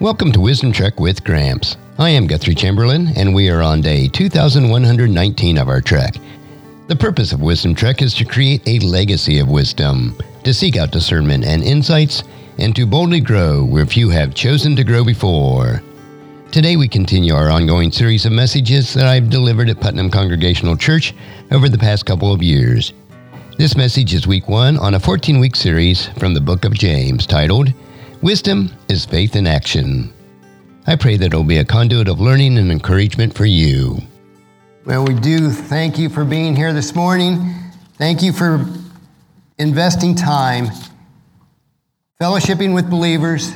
Welcome 0.00 0.32
to 0.32 0.40
Wisdom 0.40 0.72
Trek 0.72 0.98
with 0.98 1.22
Gramps. 1.22 1.76
I 2.00 2.10
am 2.10 2.26
Guthrie 2.26 2.56
Chamberlain, 2.56 3.12
and 3.16 3.32
we 3.32 3.48
are 3.48 3.62
on 3.62 3.80
day 3.80 4.08
2119 4.08 5.56
of 5.56 5.68
our 5.68 5.80
trek. 5.80 6.16
The 6.88 6.96
purpose 6.96 7.32
of 7.32 7.40
Wisdom 7.40 7.76
Trek 7.76 8.02
is 8.02 8.12
to 8.14 8.24
create 8.24 8.66
a 8.66 8.84
legacy 8.84 9.38
of 9.38 9.48
wisdom, 9.48 10.18
to 10.42 10.52
seek 10.52 10.76
out 10.76 10.90
discernment 10.90 11.44
and 11.44 11.62
insights, 11.62 12.24
and 12.58 12.74
to 12.74 12.86
boldly 12.86 13.20
grow 13.20 13.64
where 13.64 13.86
few 13.86 14.10
have 14.10 14.34
chosen 14.34 14.74
to 14.74 14.82
grow 14.82 15.04
before. 15.04 15.80
Today, 16.50 16.74
we 16.76 16.88
continue 16.88 17.32
our 17.32 17.48
ongoing 17.48 17.92
series 17.92 18.26
of 18.26 18.32
messages 18.32 18.92
that 18.94 19.06
I've 19.06 19.30
delivered 19.30 19.70
at 19.70 19.80
Putnam 19.80 20.10
Congregational 20.10 20.76
Church 20.76 21.14
over 21.52 21.68
the 21.68 21.78
past 21.78 22.04
couple 22.04 22.32
of 22.32 22.42
years. 22.42 22.92
This 23.58 23.76
message 23.76 24.12
is 24.12 24.26
week 24.26 24.48
one 24.48 24.76
on 24.76 24.94
a 24.94 25.00
14 25.00 25.38
week 25.38 25.54
series 25.54 26.06
from 26.18 26.34
the 26.34 26.40
book 26.40 26.64
of 26.64 26.74
James 26.74 27.28
titled 27.28 27.72
Wisdom 28.24 28.72
is 28.88 29.04
Faith 29.04 29.36
in 29.36 29.46
Action. 29.46 30.10
I 30.86 30.96
pray 30.96 31.18
that 31.18 31.34
it 31.34 31.36
will 31.36 31.44
be 31.44 31.58
a 31.58 31.64
conduit 31.64 32.08
of 32.08 32.22
learning 32.22 32.56
and 32.56 32.72
encouragement 32.72 33.34
for 33.34 33.44
you. 33.44 33.98
Well, 34.86 35.04
we 35.04 35.12
do 35.12 35.50
thank 35.50 35.98
you 35.98 36.08
for 36.08 36.24
being 36.24 36.56
here 36.56 36.72
this 36.72 36.94
morning. 36.94 37.52
Thank 37.98 38.22
you 38.22 38.32
for 38.32 38.64
investing 39.58 40.14
time, 40.14 40.68
fellowshipping 42.18 42.74
with 42.74 42.88
believers, 42.88 43.52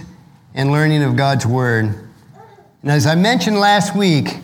and 0.53 0.71
learning 0.71 1.03
of 1.03 1.17
God's 1.17 1.47
Word. 1.47 1.87
And 2.83 2.91
as 2.91 3.07
I 3.07 3.15
mentioned 3.15 3.59
last 3.59 3.97
week, 3.97 4.37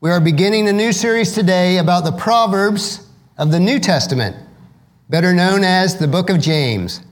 we 0.00 0.08
are 0.10 0.22
beginning 0.22 0.68
a 0.68 0.72
new 0.72 0.90
series 0.90 1.32
today 1.32 1.76
about 1.76 2.04
the 2.04 2.12
Proverbs 2.12 3.06
of 3.36 3.50
the 3.50 3.60
New 3.60 3.78
Testament, 3.78 4.36
better 5.10 5.34
known 5.34 5.64
as 5.64 5.98
the 5.98 6.08
book 6.08 6.30
of 6.30 6.40
James. 6.40 7.02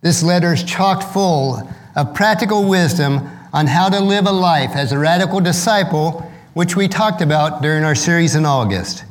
This 0.00 0.22
letter 0.22 0.52
is 0.52 0.62
chock 0.62 1.12
full 1.12 1.68
of 1.96 2.14
practical 2.14 2.68
wisdom 2.68 3.28
on 3.52 3.66
how 3.66 3.88
to 3.88 3.98
live 3.98 4.26
a 4.26 4.32
life 4.32 4.70
as 4.74 4.92
a 4.92 4.98
radical 4.98 5.40
disciple, 5.40 6.30
which 6.54 6.76
we 6.76 6.86
talked 6.86 7.20
about 7.20 7.62
during 7.62 7.82
our 7.82 7.96
series 7.96 8.36
in 8.36 8.46
August. 8.46 9.04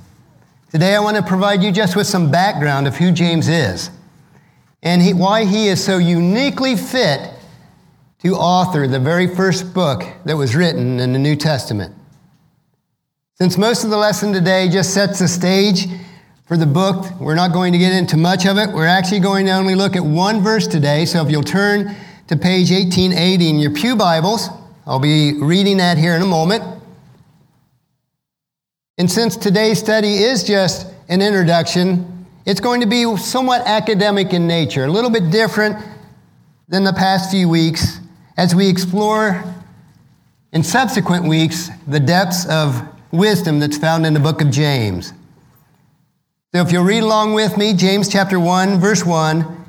Today, 0.72 0.96
I 0.96 1.00
want 1.00 1.18
to 1.18 1.24
provide 1.24 1.62
you 1.62 1.72
just 1.72 1.96
with 1.96 2.08
some 2.08 2.32
background 2.32 2.88
of 2.88 2.96
who 2.96 3.12
James 3.12 3.50
is 3.50 3.90
and 4.82 5.02
he, 5.02 5.14
why 5.14 5.44
he 5.44 5.68
is 5.68 5.84
so 5.84 5.98
uniquely 5.98 6.78
fit 6.78 7.34
to 8.20 8.36
author 8.36 8.88
the 8.88 9.00
very 9.00 9.28
first 9.28 9.74
book 9.74 10.04
that 10.26 10.38
was 10.38 10.56
written 10.56 11.00
in 11.00 11.12
the 11.12 11.20
New 11.20 11.36
Testament. 11.36 11.94
Since 13.36 13.58
most 13.58 13.84
of 13.84 13.90
the 13.90 13.98
lesson 13.98 14.34
today 14.34 14.70
just 14.70 14.94
sets 14.94 15.20
the 15.20 15.28
stage 15.28 15.88
for 16.48 16.58
the 16.58 16.66
book, 16.66 17.20
we're 17.20 17.36
not 17.36 17.52
going 17.52 17.74
to 17.74 17.80
get 17.80 17.92
into 17.92 18.16
much 18.16 18.46
of 18.46 18.58
it. 18.58 18.70
We're 18.70 18.86
actually 18.86 19.20
going 19.20 19.46
to 19.48 19.52
only 19.52 19.76
look 19.76 19.96
at 19.96 20.04
one 20.04 20.42
verse 20.42 20.66
today. 20.66 21.06
So 21.06 21.24
if 21.26 21.30
you'll 21.30 21.44
turn 21.44 21.96
to 22.28 22.36
page 22.36 22.72
1880 22.72 23.50
in 23.50 23.58
your 23.58 23.72
Pew 23.72 23.96
Bibles. 23.96 24.50
I'll 24.86 25.00
be 25.00 25.42
reading 25.42 25.78
that 25.78 25.98
here 25.98 26.14
in 26.14 26.22
a 26.22 26.26
moment. 26.26 26.64
And 28.98 29.10
since 29.10 29.38
today's 29.38 29.80
study 29.80 30.16
is 30.16 30.44
just 30.44 30.88
an 31.08 31.22
introduction, 31.22 32.26
it's 32.46 32.60
going 32.60 32.82
to 32.82 32.88
be 32.88 33.16
somewhat 33.16 33.62
academic 33.66 34.34
in 34.34 34.46
nature, 34.46 34.84
a 34.84 34.92
little 34.92 35.10
bit 35.10 35.32
different 35.32 35.78
than 36.68 36.84
the 36.84 36.92
past 36.92 37.32
few 37.32 37.48
weeks 37.48 38.00
as 38.36 38.54
we 38.54 38.68
explore 38.68 39.42
in 40.52 40.64
subsequent 40.64 41.28
weeks 41.28 41.70
the 41.88 42.00
depths 42.00 42.46
of 42.48 42.90
wisdom 43.14 43.60
that's 43.60 43.78
found 43.78 44.06
in 44.06 44.14
the 44.14 44.20
book 44.20 44.42
of 44.42 44.52
James. 44.52 45.14
So 46.58 46.64
if 46.64 46.72
you'll 46.72 46.86
read 46.86 47.04
along 47.04 47.34
with 47.34 47.56
me, 47.56 47.76
James 47.76 48.10
chapter 48.10 48.40
1, 48.40 48.80
verse 48.80 49.06
1, 49.06 49.66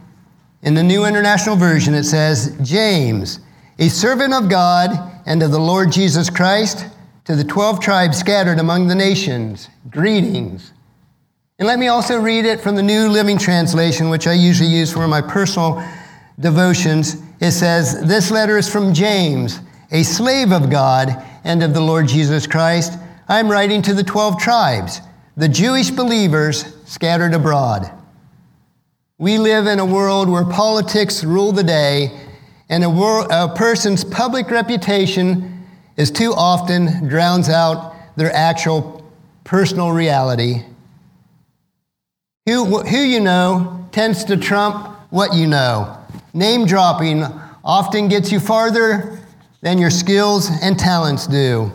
in 0.62 0.72
the 0.72 0.82
New 0.82 1.04
International 1.04 1.54
Version, 1.54 1.92
it 1.92 2.04
says, 2.04 2.56
James, 2.62 3.40
a 3.78 3.90
servant 3.90 4.32
of 4.32 4.48
God 4.48 5.20
and 5.26 5.42
of 5.42 5.50
the 5.50 5.60
Lord 5.60 5.92
Jesus 5.92 6.30
Christ, 6.30 6.86
to 7.26 7.36
the 7.36 7.44
12 7.44 7.80
tribes 7.80 8.16
scattered 8.16 8.58
among 8.58 8.88
the 8.88 8.94
nations, 8.94 9.68
greetings. 9.90 10.72
And 11.58 11.68
let 11.68 11.78
me 11.78 11.88
also 11.88 12.18
read 12.18 12.46
it 12.46 12.58
from 12.58 12.74
the 12.74 12.82
New 12.82 13.10
Living 13.10 13.36
Translation, 13.36 14.08
which 14.08 14.26
I 14.26 14.32
usually 14.32 14.70
use 14.70 14.90
for 14.90 15.06
my 15.06 15.20
personal 15.20 15.86
devotions. 16.40 17.16
It 17.38 17.50
says, 17.50 18.00
This 18.08 18.30
letter 18.30 18.56
is 18.56 18.66
from 18.66 18.94
James, 18.94 19.60
a 19.90 20.02
slave 20.04 20.52
of 20.52 20.70
God 20.70 21.22
and 21.44 21.62
of 21.62 21.74
the 21.74 21.82
Lord 21.82 22.08
Jesus 22.08 22.46
Christ. 22.46 22.98
I'm 23.28 23.50
writing 23.50 23.82
to 23.82 23.92
the 23.92 24.04
12 24.04 24.40
tribes, 24.40 25.02
the 25.36 25.50
Jewish 25.50 25.90
believers 25.90 26.77
scattered 26.88 27.34
abroad. 27.34 27.90
We 29.18 29.36
live 29.36 29.66
in 29.66 29.78
a 29.78 29.84
world 29.84 30.30
where 30.30 30.44
politics 30.44 31.22
rule 31.22 31.52
the 31.52 31.62
day, 31.62 32.18
and 32.70 32.82
a, 32.82 32.88
a 32.88 33.54
person's 33.54 34.04
public 34.04 34.50
reputation 34.50 35.66
is 35.98 36.10
too 36.10 36.32
often 36.34 37.06
drowns 37.06 37.50
out 37.50 37.94
their 38.16 38.34
actual 38.34 39.04
personal 39.44 39.92
reality. 39.92 40.62
Who, 42.46 42.78
who 42.80 42.98
you 42.98 43.20
know 43.20 43.86
tends 43.92 44.24
to 44.24 44.38
trump 44.38 44.96
what 45.10 45.34
you 45.34 45.46
know. 45.46 45.98
Name 46.32 46.64
dropping 46.64 47.22
often 47.62 48.08
gets 48.08 48.32
you 48.32 48.40
farther 48.40 49.20
than 49.60 49.76
your 49.76 49.90
skills 49.90 50.48
and 50.62 50.78
talents 50.78 51.26
do. 51.26 51.70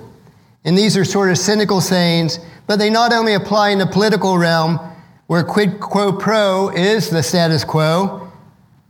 And 0.65 0.75
these 0.75 0.97
are 0.97 1.05
sort 1.05 1.29
of 1.29 1.37
cynical 1.37 1.81
sayings, 1.81 2.39
but 2.65 2.79
they 2.79 2.89
not 2.89 3.13
only 3.13 3.35
apply 3.35 3.69
in 3.69 3.77
the 3.77 3.85
political 3.85 4.39
realm, 4.39 4.79
where 5.27 5.43
quid 5.43 5.79
quo 5.79 6.11
pro 6.11 6.69
is 6.69 7.09
the 7.09 7.23
status 7.23 7.63
quo, 7.63 8.31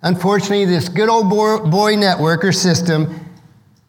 unfortunately, 0.01 0.65
this 0.65 0.89
good 0.89 1.09
old 1.09 1.29
boy 1.29 1.95
network 1.95 2.43
or 2.43 2.51
system 2.51 3.19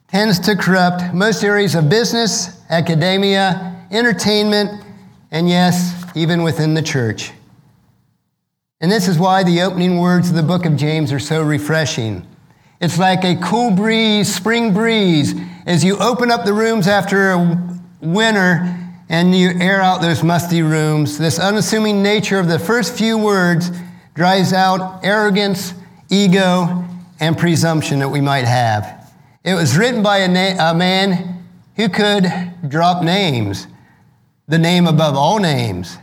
tends 0.08 0.38
to 0.38 0.56
corrupt 0.56 1.14
most 1.14 1.42
areas 1.42 1.74
of 1.74 1.88
business, 1.88 2.60
academia, 2.70 3.86
entertainment, 3.90 4.84
and 5.30 5.48
yes, 5.48 6.04
even 6.14 6.42
within 6.42 6.74
the 6.74 6.82
church. 6.82 7.32
And 8.80 8.92
this 8.92 9.08
is 9.08 9.18
why 9.18 9.42
the 9.42 9.62
opening 9.62 9.98
words 9.98 10.28
of 10.28 10.36
the 10.36 10.42
book 10.42 10.66
of 10.66 10.76
James 10.76 11.12
are 11.12 11.18
so 11.18 11.42
refreshing. 11.42 12.26
It's 12.80 12.98
like 12.98 13.24
a 13.24 13.36
cool 13.36 13.70
breeze, 13.70 14.32
spring 14.32 14.74
breeze, 14.74 15.34
as 15.64 15.82
you 15.82 15.96
open 15.96 16.30
up 16.30 16.44
the 16.44 16.52
rooms 16.52 16.86
after 16.86 17.30
a 17.30 17.78
winter 18.00 18.83
and 19.08 19.34
you 19.34 19.50
air 19.60 19.80
out 19.80 20.00
those 20.00 20.22
musty 20.22 20.62
rooms. 20.62 21.18
This 21.18 21.38
unassuming 21.38 22.02
nature 22.02 22.38
of 22.38 22.48
the 22.48 22.58
first 22.58 22.96
few 22.96 23.18
words 23.18 23.70
drives 24.14 24.52
out 24.52 25.04
arrogance, 25.04 25.74
ego, 26.08 26.84
and 27.20 27.36
presumption 27.36 27.98
that 27.98 28.08
we 28.08 28.20
might 28.20 28.44
have. 28.44 29.12
It 29.44 29.54
was 29.54 29.76
written 29.76 30.02
by 30.02 30.18
a, 30.18 30.28
na- 30.28 30.70
a 30.70 30.74
man 30.74 31.44
who 31.76 31.88
could 31.88 32.26
drop 32.68 33.02
names, 33.02 33.66
the 34.48 34.58
name 34.58 34.86
above 34.86 35.16
all 35.16 35.38
names. 35.38 35.98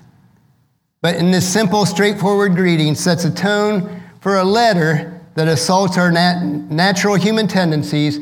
But 1.02 1.16
in 1.16 1.32
this 1.32 1.52
simple, 1.52 1.86
straightforward 1.86 2.56
greeting 2.56 2.94
sets 2.94 3.26
a 3.26 3.34
tone 3.34 4.04
for 4.20 4.38
a 4.38 4.44
letter 4.44 5.20
that 5.36 5.48
assaults 5.48 5.98
our 5.98 6.12
nat- 6.12 6.44
natural 6.44 7.16
human 7.16 7.48
tendencies 7.48 8.20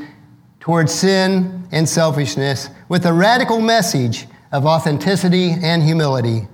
towards 0.59 0.93
sin 0.93 1.67
and 1.71 1.87
selfishness 1.87 2.69
with 2.87 3.05
a 3.05 3.13
radical 3.13 3.59
message 3.59 4.27
of 4.51 4.65
authenticity 4.65 5.51
and 5.61 5.83
humility. 5.83 6.47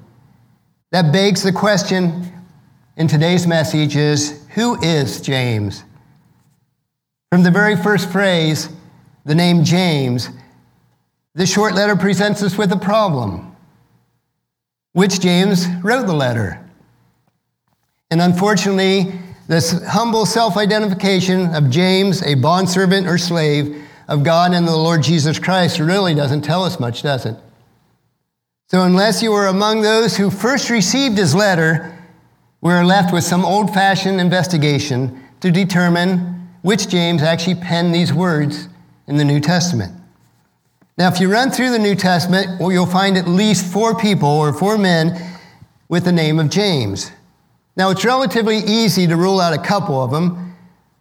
That 0.91 1.11
begs 1.11 1.43
the 1.43 1.51
question 1.51 2.31
in 2.97 3.07
today's 3.07 3.45
message 3.45 3.95
is 3.95 4.45
who 4.53 4.81
is 4.81 5.21
James? 5.21 5.83
From 7.31 7.43
the 7.43 7.51
very 7.51 7.75
first 7.75 8.09
phrase, 8.09 8.69
the 9.25 9.35
name 9.35 9.63
James, 9.63 10.29
this 11.33 11.51
short 11.51 11.73
letter 11.73 11.95
presents 11.95 12.41
us 12.41 12.57
with 12.57 12.71
a 12.71 12.77
problem. 12.77 13.55
Which 14.93 15.19
James 15.19 15.67
wrote 15.83 16.05
the 16.05 16.13
letter? 16.13 16.61
And 18.09 18.21
unfortunately, 18.21 19.19
this 19.47 19.83
humble 19.85 20.25
self 20.25 20.55
identification 20.55 21.53
of 21.53 21.69
James, 21.69 22.23
a 22.23 22.35
bondservant 22.35 23.07
or 23.07 23.17
slave 23.17 23.83
of 24.07 24.23
God 24.23 24.53
and 24.53 24.65
the 24.65 24.75
Lord 24.75 25.03
Jesus 25.03 25.37
Christ, 25.39 25.79
really 25.79 26.15
doesn't 26.15 26.43
tell 26.43 26.63
us 26.63 26.79
much, 26.79 27.03
does 27.03 27.25
it? 27.25 27.35
So, 28.67 28.81
unless 28.81 29.21
you 29.21 29.31
were 29.31 29.45
among 29.45 29.81
those 29.81 30.17
who 30.17 30.31
first 30.31 30.71
received 30.71 31.19
his 31.19 31.35
letter, 31.35 31.95
we're 32.61 32.83
left 32.83 33.13
with 33.13 33.23
some 33.23 33.45
old 33.45 33.71
fashioned 33.71 34.19
investigation 34.19 35.23
to 35.41 35.51
determine 35.51 36.49
which 36.63 36.89
James 36.89 37.21
actually 37.21 37.55
penned 37.55 37.93
these 37.93 38.11
words 38.11 38.67
in 39.05 39.17
the 39.17 39.23
New 39.23 39.39
Testament. 39.39 39.93
Now, 40.97 41.09
if 41.09 41.19
you 41.19 41.31
run 41.31 41.51
through 41.51 41.69
the 41.69 41.79
New 41.79 41.93
Testament, 41.93 42.59
well, 42.59 42.71
you'll 42.71 42.87
find 42.87 43.17
at 43.17 43.27
least 43.27 43.71
four 43.71 43.95
people 43.95 44.29
or 44.29 44.51
four 44.51 44.79
men 44.79 45.15
with 45.87 46.03
the 46.05 46.11
name 46.11 46.39
of 46.39 46.49
James. 46.49 47.11
Now, 47.77 47.91
it's 47.91 48.03
relatively 48.03 48.57
easy 48.57 49.05
to 49.05 49.15
rule 49.15 49.39
out 49.39 49.53
a 49.53 49.61
couple 49.61 50.03
of 50.03 50.09
them. 50.09 50.55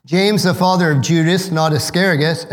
James, 0.05 0.43
the 0.43 0.53
father 0.53 0.91
of 0.91 1.01
Judas, 1.01 1.51
not 1.51 1.73
Iscariot, 1.73 2.47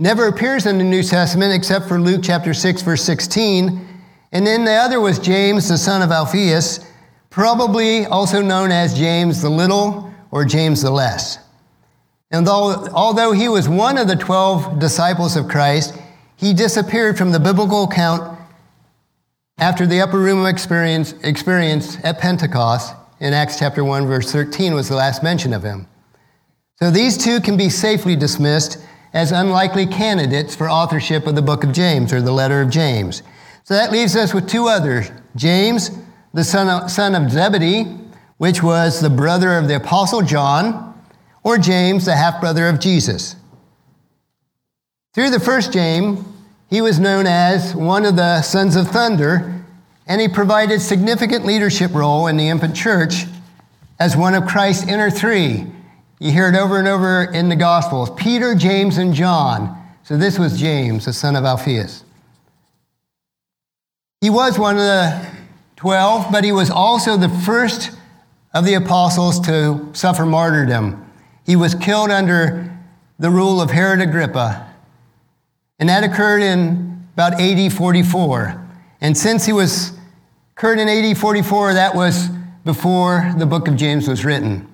never 0.00 0.28
appears 0.28 0.64
in 0.64 0.78
the 0.78 0.84
New 0.84 1.02
Testament 1.02 1.52
except 1.52 1.86
for 1.86 2.00
Luke 2.00 2.22
chapter 2.24 2.54
6, 2.54 2.82
verse 2.82 3.04
16. 3.04 3.86
And 4.32 4.46
then 4.46 4.64
the 4.64 4.72
other 4.72 4.98
was 4.98 5.18
James, 5.18 5.68
the 5.68 5.76
son 5.76 6.00
of 6.00 6.10
Alphaeus, 6.10 6.80
probably 7.28 8.06
also 8.06 8.40
known 8.40 8.72
as 8.72 8.98
James 8.98 9.42
the 9.42 9.50
Little 9.50 10.12
or 10.30 10.46
James 10.46 10.80
the 10.80 10.90
Less. 10.90 11.38
And 12.30 12.46
though, 12.46 12.88
although 12.94 13.32
he 13.32 13.48
was 13.48 13.68
one 13.68 13.98
of 13.98 14.08
the 14.08 14.16
12 14.16 14.78
disciples 14.78 15.36
of 15.36 15.48
Christ, 15.48 15.98
he 16.36 16.54
disappeared 16.54 17.18
from 17.18 17.32
the 17.32 17.40
biblical 17.40 17.84
account 17.84 18.38
after 19.58 19.86
the 19.86 20.00
upper 20.00 20.18
room 20.18 20.46
experience, 20.46 21.12
experience 21.22 21.98
at 22.02 22.18
Pentecost 22.18 22.94
in 23.18 23.34
Acts 23.34 23.58
chapter 23.58 23.84
1, 23.84 24.06
verse 24.06 24.32
13 24.32 24.72
was 24.72 24.88
the 24.88 24.94
last 24.96 25.22
mention 25.22 25.52
of 25.52 25.62
him. 25.62 25.86
So 26.76 26.90
these 26.90 27.18
two 27.18 27.42
can 27.42 27.58
be 27.58 27.68
safely 27.68 28.16
dismissed 28.16 28.78
as 29.12 29.32
unlikely 29.32 29.86
candidates 29.86 30.54
for 30.54 30.70
authorship 30.70 31.26
of 31.26 31.34
the 31.34 31.42
book 31.42 31.64
of 31.64 31.72
James 31.72 32.12
or 32.12 32.20
the 32.20 32.32
letter 32.32 32.60
of 32.60 32.70
James. 32.70 33.22
So 33.64 33.74
that 33.74 33.92
leaves 33.92 34.16
us 34.16 34.32
with 34.34 34.48
two 34.48 34.68
others 34.68 35.10
James, 35.36 35.90
the 36.34 36.44
son 36.44 36.68
of, 36.68 36.90
son 36.90 37.14
of 37.14 37.30
Zebedee, 37.30 37.84
which 38.38 38.62
was 38.62 39.00
the 39.00 39.10
brother 39.10 39.56
of 39.56 39.68
the 39.68 39.76
Apostle 39.76 40.22
John, 40.22 41.00
or 41.42 41.58
James, 41.58 42.04
the 42.04 42.16
half 42.16 42.40
brother 42.40 42.68
of 42.68 42.80
Jesus. 42.80 43.36
Through 45.12 45.30
the 45.30 45.40
first 45.40 45.72
James, 45.72 46.24
he 46.68 46.80
was 46.80 46.98
known 46.98 47.26
as 47.26 47.74
one 47.74 48.04
of 48.04 48.16
the 48.16 48.42
sons 48.42 48.76
of 48.76 48.88
thunder, 48.88 49.64
and 50.06 50.20
he 50.20 50.28
provided 50.28 50.80
significant 50.80 51.44
leadership 51.44 51.92
role 51.94 52.26
in 52.28 52.36
the 52.36 52.48
infant 52.48 52.76
church 52.76 53.24
as 53.98 54.16
one 54.16 54.34
of 54.34 54.46
Christ's 54.46 54.88
inner 54.88 55.10
three. 55.10 55.66
You 56.20 56.30
hear 56.30 56.50
it 56.50 56.54
over 56.54 56.78
and 56.78 56.86
over 56.86 57.24
in 57.24 57.48
the 57.48 57.56
Gospels 57.56 58.10
Peter, 58.10 58.54
James, 58.54 58.98
and 58.98 59.14
John. 59.14 59.76
So 60.02 60.18
this 60.18 60.38
was 60.38 60.60
James, 60.60 61.06
the 61.06 61.14
son 61.14 61.34
of 61.34 61.44
Alphaeus. 61.44 62.04
He 64.20 64.28
was 64.28 64.58
one 64.58 64.76
of 64.76 64.82
the 64.82 65.26
12, 65.76 66.30
but 66.30 66.44
he 66.44 66.52
was 66.52 66.68
also 66.68 67.16
the 67.16 67.30
first 67.30 67.92
of 68.52 68.66
the 68.66 68.74
apostles 68.74 69.40
to 69.46 69.88
suffer 69.94 70.26
martyrdom. 70.26 71.10
He 71.46 71.56
was 71.56 71.74
killed 71.74 72.10
under 72.10 72.70
the 73.18 73.30
rule 73.30 73.62
of 73.62 73.70
Herod 73.70 74.02
Agrippa. 74.02 74.68
And 75.78 75.88
that 75.88 76.04
occurred 76.04 76.42
in 76.42 77.08
about 77.14 77.40
AD 77.40 77.72
44. 77.72 78.62
And 79.00 79.16
since 79.16 79.46
he 79.46 79.54
was 79.54 79.92
occurred 80.54 80.78
in 80.80 80.86
AD 80.86 81.16
44, 81.16 81.72
that 81.74 81.94
was 81.94 82.28
before 82.66 83.34
the 83.38 83.46
book 83.46 83.68
of 83.68 83.76
James 83.76 84.06
was 84.06 84.22
written. 84.22 84.69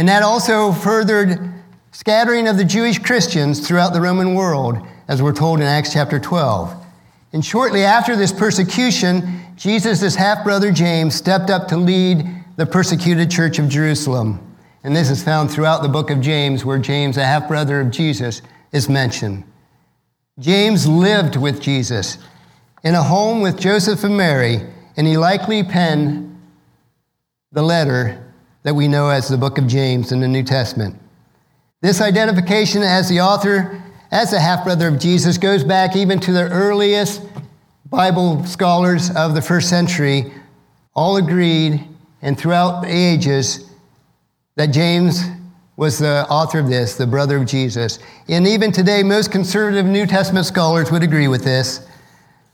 And 0.00 0.08
that 0.08 0.22
also 0.22 0.72
furthered 0.72 1.38
scattering 1.92 2.48
of 2.48 2.56
the 2.56 2.64
Jewish 2.64 2.98
Christians 2.98 3.68
throughout 3.68 3.92
the 3.92 4.00
Roman 4.00 4.34
world, 4.34 4.78
as 5.08 5.20
we're 5.20 5.34
told 5.34 5.60
in 5.60 5.66
Acts 5.66 5.92
chapter 5.92 6.18
12. 6.18 6.74
And 7.34 7.44
shortly 7.44 7.84
after 7.84 8.16
this 8.16 8.32
persecution, 8.32 9.42
Jesus' 9.56 10.14
half 10.14 10.42
brother 10.42 10.72
James 10.72 11.14
stepped 11.14 11.50
up 11.50 11.68
to 11.68 11.76
lead 11.76 12.26
the 12.56 12.64
persecuted 12.64 13.30
church 13.30 13.58
of 13.58 13.68
Jerusalem. 13.68 14.40
And 14.84 14.96
this 14.96 15.10
is 15.10 15.22
found 15.22 15.50
throughout 15.50 15.82
the 15.82 15.88
book 15.90 16.08
of 16.08 16.22
James, 16.22 16.64
where 16.64 16.78
James, 16.78 17.18
a 17.18 17.26
half 17.26 17.46
brother 17.46 17.78
of 17.82 17.90
Jesus, 17.90 18.40
is 18.72 18.88
mentioned. 18.88 19.44
James 20.38 20.86
lived 20.86 21.36
with 21.36 21.60
Jesus 21.60 22.16
in 22.82 22.94
a 22.94 23.02
home 23.02 23.42
with 23.42 23.60
Joseph 23.60 24.02
and 24.02 24.16
Mary, 24.16 24.62
and 24.96 25.06
he 25.06 25.18
likely 25.18 25.62
penned 25.62 26.40
the 27.52 27.60
letter 27.60 28.29
that 28.62 28.74
we 28.74 28.88
know 28.88 29.08
as 29.08 29.28
the 29.28 29.38
book 29.38 29.58
of 29.58 29.66
James 29.66 30.12
in 30.12 30.20
the 30.20 30.28
New 30.28 30.42
Testament. 30.42 30.96
This 31.80 32.00
identification 32.00 32.82
as 32.82 33.08
the 33.08 33.20
author, 33.20 33.82
as 34.10 34.30
the 34.30 34.40
half 34.40 34.64
brother 34.64 34.88
of 34.88 34.98
Jesus, 34.98 35.38
goes 35.38 35.64
back 35.64 35.96
even 35.96 36.20
to 36.20 36.32
the 36.32 36.48
earliest 36.50 37.22
Bible 37.86 38.44
scholars 38.44 39.10
of 39.16 39.34
the 39.34 39.42
first 39.42 39.68
century, 39.68 40.32
all 40.94 41.16
agreed, 41.16 41.82
and 42.22 42.38
throughout 42.38 42.82
the 42.82 42.88
ages, 42.88 43.70
that 44.56 44.66
James 44.66 45.24
was 45.76 45.98
the 45.98 46.26
author 46.28 46.58
of 46.58 46.68
this, 46.68 46.96
the 46.96 47.06
brother 47.06 47.38
of 47.38 47.46
Jesus. 47.46 47.98
And 48.28 48.46
even 48.46 48.70
today, 48.70 49.02
most 49.02 49.32
conservative 49.32 49.86
New 49.86 50.04
Testament 50.04 50.44
scholars 50.44 50.90
would 50.90 51.02
agree 51.02 51.28
with 51.28 51.42
this. 51.42 51.88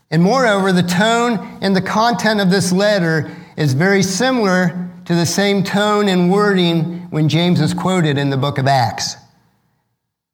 And 0.09 0.23
moreover, 0.23 0.71
the 0.71 0.83
tone 0.83 1.59
and 1.61 1.75
the 1.75 1.81
content 1.81 2.39
of 2.39 2.49
this 2.49 2.71
letter 2.71 3.29
is 3.57 3.73
very 3.73 4.01
similar 4.01 4.89
to 5.07 5.15
the 5.15 5.25
same 5.25 5.63
tone 5.63 6.09
and 6.09 6.29
wording 6.29 7.09
when 7.11 7.29
James 7.29 7.61
is 7.61 7.73
quoted 7.73 8.17
in 8.17 8.29
the 8.29 8.35
book 8.35 8.57
of 8.57 8.67
Acts. 8.67 9.15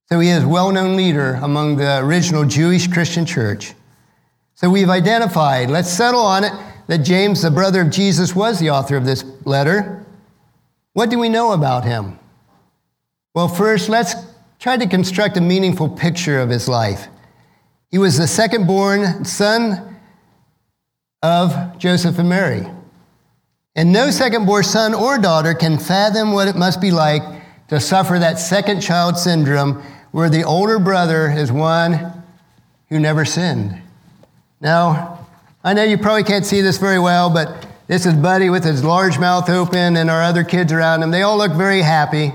So 0.09 0.19
he 0.19 0.29
is 0.29 0.43
a 0.43 0.47
well 0.47 0.71
known 0.71 0.97
leader 0.97 1.35
among 1.43 1.75
the 1.75 1.99
original 1.99 2.43
Jewish 2.43 2.87
Christian 2.87 3.23
church. 3.23 3.75
So 4.55 4.71
we've 4.71 4.89
identified, 4.89 5.69
let's 5.69 5.89
settle 5.89 6.21
on 6.21 6.43
it, 6.43 6.53
that 6.87 6.99
James, 6.99 7.43
the 7.43 7.51
brother 7.51 7.81
of 7.81 7.91
Jesus, 7.91 8.35
was 8.35 8.59
the 8.59 8.71
author 8.71 8.97
of 8.97 9.05
this 9.05 9.23
letter. 9.45 10.03
What 10.93 11.11
do 11.11 11.19
we 11.19 11.29
know 11.29 11.51
about 11.51 11.85
him? 11.85 12.17
Well, 13.35 13.47
first, 13.47 13.89
let's 13.89 14.15
try 14.59 14.75
to 14.77 14.87
construct 14.87 15.37
a 15.37 15.41
meaningful 15.41 15.87
picture 15.87 16.39
of 16.39 16.49
his 16.49 16.67
life. 16.67 17.09
He 17.91 17.99
was 17.99 18.17
the 18.17 18.27
second 18.27 18.65
born 18.65 19.23
son 19.23 19.99
of 21.21 21.77
Joseph 21.77 22.17
and 22.17 22.27
Mary. 22.27 22.65
And 23.75 23.91
no 23.91 24.11
second 24.11 24.45
born 24.45 24.63
son 24.63 24.93
or 24.93 25.17
daughter 25.17 25.53
can 25.53 25.79
fathom 25.79 26.31
what 26.31 26.47
it 26.47 26.55
must 26.55 26.79
be 26.79 26.91
like 26.91 27.23
to 27.69 27.79
suffer 27.79 28.19
that 28.19 28.37
second 28.37 28.81
child 28.81 29.17
syndrome 29.17 29.81
where 30.11 30.29
the 30.29 30.43
older 30.43 30.77
brother 30.77 31.31
is 31.31 31.51
one 31.51 32.23
who 32.89 32.99
never 32.99 33.25
sinned. 33.25 33.81
Now, 34.61 35.25
I 35.63 35.73
know 35.73 35.83
you 35.83 35.97
probably 35.97 36.23
can't 36.23 36.45
see 36.45 36.61
this 36.61 36.77
very 36.77 36.99
well, 36.99 37.31
but 37.31 37.67
this 37.87 38.05
is 38.05 38.13
Buddy 38.13 38.49
with 38.49 38.63
his 38.63 38.83
large 38.83 39.17
mouth 39.17 39.49
open 39.49 39.97
and 39.97 40.09
our 40.09 40.21
other 40.21 40.43
kids 40.43 40.71
around 40.71 41.01
him. 41.01 41.09
They 41.09 41.23
all 41.23 41.37
look 41.37 41.53
very 41.53 41.81
happy. 41.81 42.31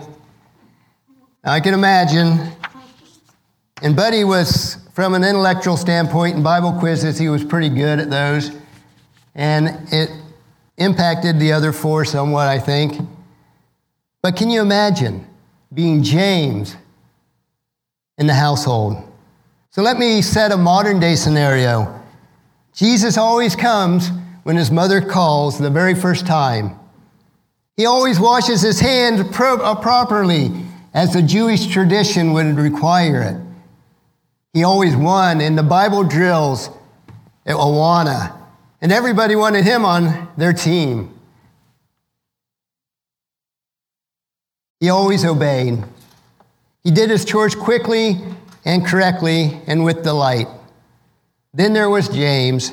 I 1.45 1.61
can 1.61 1.73
imagine. 1.73 2.53
And 3.81 3.95
Buddy 3.95 4.25
was, 4.25 4.77
from 4.93 5.15
an 5.15 5.23
intellectual 5.23 5.77
standpoint, 5.77 6.37
in 6.37 6.43
Bible 6.43 6.73
quizzes, 6.73 7.17
he 7.17 7.29
was 7.29 7.45
pretty 7.45 7.69
good 7.69 8.01
at 8.01 8.11
those. 8.11 8.51
And 9.37 9.87
it 9.93 10.11
impacted 10.79 11.39
the 11.39 11.53
other 11.53 11.73
four 11.73 12.05
somewhat, 12.05 12.49
I 12.49 12.59
think. 12.59 12.99
But 14.23 14.37
can 14.37 14.49
you 14.49 14.63
imagine 14.63 15.27
being 15.73 16.03
James 16.03 16.77
in 18.17 18.27
the 18.27 18.35
household? 18.35 19.05
So 19.71 19.83
let 19.83 19.99
me 19.99 20.23
set 20.23 20.51
a 20.51 20.57
modern 20.57 20.99
day 20.99 21.15
scenario. 21.15 22.03
Jesus 22.73 23.19
always 23.19 23.55
comes 23.55 24.11
when 24.45 24.57
his 24.57 24.71
mother 24.71 25.01
calls 25.01 25.59
the 25.59 25.71
very 25.71 25.95
first 25.95 26.27
time. 26.27 26.79
He 27.77 27.87
always 27.87 28.19
washes 28.19 28.63
his 28.63 28.81
hands 28.81 29.29
pro- 29.31 29.61
uh, 29.61 29.75
properly 29.75 30.51
as 30.95 31.13
the 31.13 31.23
Jewish 31.23 31.67
tradition 31.67 32.33
would 32.33 32.57
require 32.57 33.23
it. 33.23 33.37
He 34.53 34.65
always 34.65 34.97
won 34.97 35.41
in 35.41 35.55
the 35.55 35.63
Bible 35.63 36.03
drills 36.03 36.71
at 37.47 37.57
Awana, 37.57 38.38
and 38.81 38.93
everybody 38.93 39.35
wanted 39.35 39.65
him 39.65 39.85
on 39.85 40.29
their 40.37 40.53
team. 40.53 41.15
He 44.81 44.91
always 44.91 45.25
obeyed. 45.25 45.83
He 46.85 46.91
did 46.91 47.11
his 47.11 47.25
chores 47.25 47.55
quickly 47.55 48.21
and 48.65 48.87
correctly 48.87 49.61
and 49.67 49.85
with 49.85 50.05
delight. 50.05 50.47
Then 51.53 51.73
there 51.73 51.91
was 51.91 52.09
James, 52.09 52.71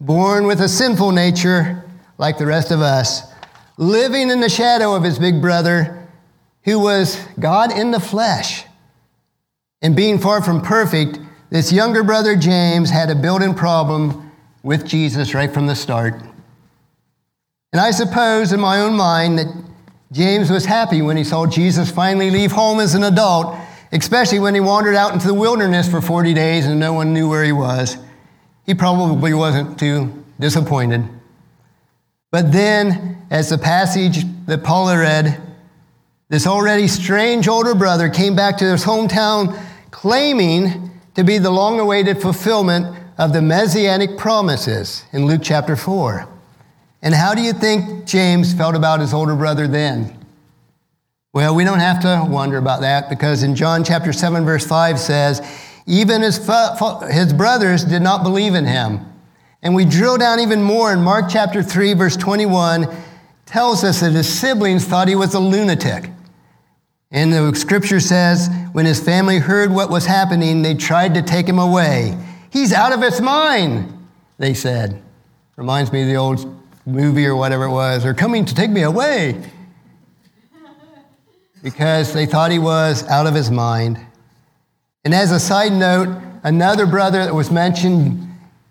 born 0.00 0.46
with 0.46 0.60
a 0.60 0.68
sinful 0.68 1.12
nature 1.12 1.84
like 2.16 2.38
the 2.38 2.46
rest 2.46 2.70
of 2.70 2.80
us, 2.80 3.22
living 3.76 4.30
in 4.30 4.40
the 4.40 4.48
shadow 4.48 4.94
of 4.94 5.02
his 5.02 5.18
big 5.18 5.42
brother 5.42 6.08
who 6.64 6.80
was 6.80 7.22
God 7.38 7.70
in 7.70 7.90
the 7.90 8.00
flesh. 8.00 8.64
And 9.82 9.94
being 9.94 10.18
far 10.18 10.42
from 10.42 10.62
perfect, 10.62 11.18
this 11.50 11.70
younger 11.70 12.02
brother 12.02 12.34
James 12.34 12.88
had 12.88 13.10
a 13.10 13.14
built 13.14 13.42
in 13.42 13.54
problem 13.54 14.25
with 14.66 14.84
Jesus 14.84 15.32
right 15.32 15.54
from 15.54 15.68
the 15.68 15.76
start. 15.76 16.20
And 17.72 17.80
I 17.80 17.92
suppose 17.92 18.52
in 18.52 18.58
my 18.58 18.80
own 18.80 18.94
mind 18.94 19.38
that 19.38 19.46
James 20.10 20.50
was 20.50 20.64
happy 20.64 21.02
when 21.02 21.16
he 21.16 21.22
saw 21.22 21.46
Jesus 21.46 21.88
finally 21.88 22.32
leave 22.32 22.50
home 22.50 22.80
as 22.80 22.96
an 22.96 23.04
adult, 23.04 23.56
especially 23.92 24.40
when 24.40 24.54
he 24.54 24.60
wandered 24.60 24.96
out 24.96 25.12
into 25.12 25.28
the 25.28 25.34
wilderness 25.34 25.88
for 25.88 26.00
40 26.00 26.34
days 26.34 26.66
and 26.66 26.80
no 26.80 26.92
one 26.92 27.14
knew 27.14 27.28
where 27.28 27.44
he 27.44 27.52
was. 27.52 27.96
He 28.64 28.74
probably 28.74 29.32
wasn't 29.32 29.78
too 29.78 30.24
disappointed. 30.40 31.04
But 32.32 32.50
then, 32.50 33.24
as 33.30 33.50
the 33.50 33.58
passage 33.58 34.24
that 34.46 34.64
Paula 34.64 34.98
read 34.98 35.40
this 36.28 36.44
already 36.44 36.88
strange 36.88 37.46
older 37.46 37.76
brother 37.76 38.08
came 38.08 38.34
back 38.34 38.58
to 38.58 38.64
his 38.64 38.84
hometown 38.84 39.56
claiming 39.92 40.90
to 41.14 41.22
be 41.22 41.38
the 41.38 41.50
long 41.50 41.78
awaited 41.78 42.20
fulfillment 42.20 43.05
of 43.18 43.32
the 43.32 43.40
messianic 43.40 44.18
promises 44.18 45.04
in 45.12 45.26
Luke 45.26 45.40
chapter 45.42 45.76
4. 45.76 46.28
And 47.02 47.14
how 47.14 47.34
do 47.34 47.42
you 47.42 47.52
think 47.52 48.06
James 48.06 48.52
felt 48.52 48.74
about 48.74 49.00
his 49.00 49.14
older 49.14 49.34
brother 49.34 49.66
then? 49.66 50.16
Well, 51.32 51.54
we 51.54 51.64
don't 51.64 51.78
have 51.78 52.00
to 52.00 52.26
wonder 52.28 52.56
about 52.56 52.80
that 52.80 53.08
because 53.08 53.42
in 53.42 53.54
John 53.54 53.84
chapter 53.84 54.12
7, 54.12 54.44
verse 54.44 54.66
5 54.66 54.98
says, 54.98 55.40
even 55.86 56.22
his, 56.22 56.38
his 57.10 57.32
brothers 57.32 57.84
did 57.84 58.02
not 58.02 58.22
believe 58.22 58.54
in 58.54 58.64
him. 58.64 59.00
And 59.62 59.74
we 59.74 59.84
drill 59.84 60.18
down 60.18 60.40
even 60.40 60.62
more 60.62 60.92
in 60.92 61.02
Mark 61.02 61.26
chapter 61.28 61.62
3, 61.62 61.94
verse 61.94 62.16
21, 62.16 62.88
tells 63.46 63.84
us 63.84 64.00
that 64.00 64.12
his 64.12 64.28
siblings 64.28 64.84
thought 64.84 65.08
he 65.08 65.14
was 65.14 65.34
a 65.34 65.40
lunatic. 65.40 66.10
And 67.10 67.32
the 67.32 67.54
scripture 67.54 68.00
says, 68.00 68.48
when 68.72 68.84
his 68.84 69.02
family 69.02 69.38
heard 69.38 69.70
what 69.70 69.90
was 69.90 70.06
happening, 70.06 70.62
they 70.62 70.74
tried 70.74 71.14
to 71.14 71.22
take 71.22 71.46
him 71.46 71.58
away. 71.58 72.18
He's 72.56 72.72
out 72.72 72.94
of 72.94 73.02
his 73.02 73.20
mind, 73.20 74.08
they 74.38 74.54
said. 74.54 75.02
Reminds 75.56 75.92
me 75.92 76.00
of 76.00 76.08
the 76.08 76.16
old 76.16 76.58
movie 76.86 77.26
or 77.26 77.36
whatever 77.36 77.64
it 77.64 77.70
was. 77.70 78.02
They're 78.02 78.14
coming 78.14 78.46
to 78.46 78.54
take 78.54 78.70
me 78.70 78.80
away. 78.80 79.38
Because 81.62 82.14
they 82.14 82.24
thought 82.24 82.50
he 82.50 82.58
was 82.58 83.06
out 83.08 83.26
of 83.26 83.34
his 83.34 83.50
mind. 83.50 84.00
And 85.04 85.12
as 85.12 85.32
a 85.32 85.38
side 85.38 85.74
note, 85.74 86.08
another 86.44 86.86
brother 86.86 87.22
that 87.26 87.34
was 87.34 87.50
mentioned 87.50 88.26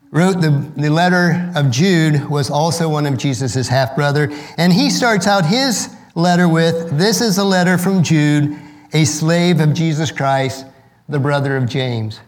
wrote 0.10 0.42
the, 0.42 0.68
the 0.76 0.90
letter 0.90 1.52
of 1.56 1.70
Jude, 1.70 2.28
was 2.28 2.50
also 2.50 2.90
one 2.90 3.06
of 3.06 3.20
Jesus' 3.20 3.68
half 3.68 3.96
brother. 3.96 4.32
And 4.58 4.74
he 4.74 4.90
starts 4.90 5.28
out 5.28 5.46
his 5.46 5.96
letter 6.16 6.50
with 6.50 6.98
This 6.98 7.22
is 7.22 7.38
a 7.38 7.44
letter 7.44 7.78
from 7.78 8.02
Jude, 8.02 8.58
a 8.94 9.06
slave 9.06 9.60
of 9.60 9.76
Jesus 9.76 10.10
Christ, 10.10 10.66
the 11.08 11.20
brother 11.20 11.56
of 11.56 11.70
James. 11.70 12.20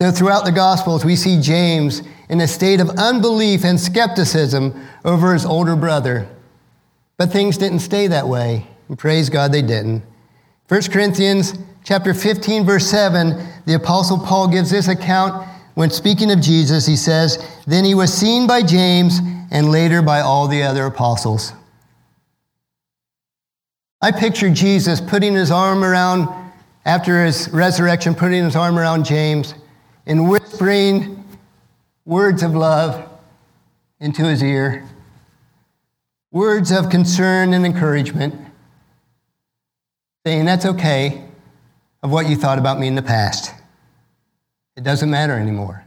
So, 0.00 0.10
throughout 0.10 0.46
the 0.46 0.52
Gospels, 0.52 1.04
we 1.04 1.14
see 1.14 1.38
James 1.42 2.02
in 2.30 2.40
a 2.40 2.48
state 2.48 2.80
of 2.80 2.88
unbelief 2.90 3.64
and 3.64 3.78
skepticism 3.78 4.88
over 5.04 5.34
his 5.34 5.44
older 5.44 5.76
brother. 5.76 6.26
But 7.18 7.30
things 7.30 7.58
didn't 7.58 7.80
stay 7.80 8.06
that 8.06 8.26
way. 8.26 8.66
And 8.88 8.98
praise 8.98 9.28
God 9.28 9.52
they 9.52 9.60
didn't. 9.60 10.02
1 10.68 10.82
Corinthians 10.84 11.52
chapter 11.84 12.14
15, 12.14 12.64
verse 12.64 12.86
7, 12.86 13.46
the 13.66 13.74
Apostle 13.74 14.18
Paul 14.18 14.48
gives 14.48 14.70
this 14.70 14.88
account 14.88 15.46
when 15.74 15.90
speaking 15.90 16.30
of 16.30 16.40
Jesus. 16.40 16.86
He 16.86 16.96
says, 16.96 17.46
Then 17.66 17.84
he 17.84 17.94
was 17.94 18.10
seen 18.10 18.46
by 18.46 18.62
James 18.62 19.18
and 19.50 19.70
later 19.70 20.00
by 20.00 20.20
all 20.20 20.48
the 20.48 20.62
other 20.62 20.86
apostles. 20.86 21.52
I 24.00 24.12
picture 24.12 24.48
Jesus 24.48 24.98
putting 24.98 25.34
his 25.34 25.50
arm 25.50 25.84
around, 25.84 26.26
after 26.86 27.22
his 27.26 27.50
resurrection, 27.50 28.14
putting 28.14 28.44
his 28.44 28.56
arm 28.56 28.78
around 28.78 29.04
James 29.04 29.52
and 30.06 30.28
whispering 30.28 31.24
words 32.04 32.42
of 32.42 32.54
love 32.54 33.08
into 34.00 34.24
his 34.24 34.42
ear, 34.42 34.88
words 36.32 36.70
of 36.70 36.90
concern 36.90 37.52
and 37.52 37.64
encouragement, 37.64 38.34
saying, 40.24 40.44
That's 40.44 40.66
okay 40.66 41.24
of 42.02 42.10
what 42.10 42.28
you 42.28 42.36
thought 42.36 42.58
about 42.58 42.78
me 42.78 42.86
in 42.86 42.94
the 42.94 43.02
past. 43.02 43.54
It 44.76 44.84
doesn't 44.84 45.10
matter 45.10 45.34
anymore. 45.34 45.84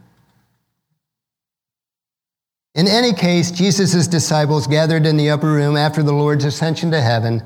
In 2.74 2.88
any 2.88 3.12
case, 3.12 3.50
Jesus' 3.50 4.06
disciples 4.08 4.66
gathered 4.66 5.06
in 5.06 5.16
the 5.16 5.30
upper 5.30 5.52
room 5.52 5.76
after 5.76 6.02
the 6.02 6.12
Lord's 6.12 6.44
ascension 6.44 6.90
to 6.90 7.00
heaven, 7.00 7.42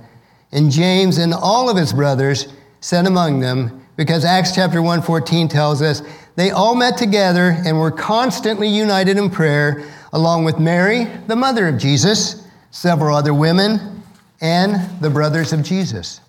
and 0.52 0.70
James 0.70 1.18
and 1.18 1.34
all 1.34 1.68
of 1.68 1.76
his 1.76 1.92
brothers 1.92 2.48
sat 2.80 3.06
among 3.06 3.40
them, 3.40 3.87
because 3.96 4.25
Acts 4.25 4.54
chapter 4.54 4.80
1:14 4.80 5.48
tells 5.48 5.82
us 5.82 6.02
they 6.38 6.52
all 6.52 6.76
met 6.76 6.97
together 6.97 7.57
and 7.66 7.80
were 7.80 7.90
constantly 7.90 8.68
united 8.68 9.18
in 9.18 9.28
prayer, 9.28 9.85
along 10.12 10.45
with 10.45 10.61
Mary, 10.61 11.07
the 11.26 11.35
mother 11.35 11.66
of 11.66 11.78
Jesus, 11.78 12.47
several 12.71 13.16
other 13.16 13.35
women, 13.35 14.04
and 14.40 15.02
the 15.02 15.11
brothers 15.11 15.52
of 15.52 15.64
Jesus. 15.64 16.21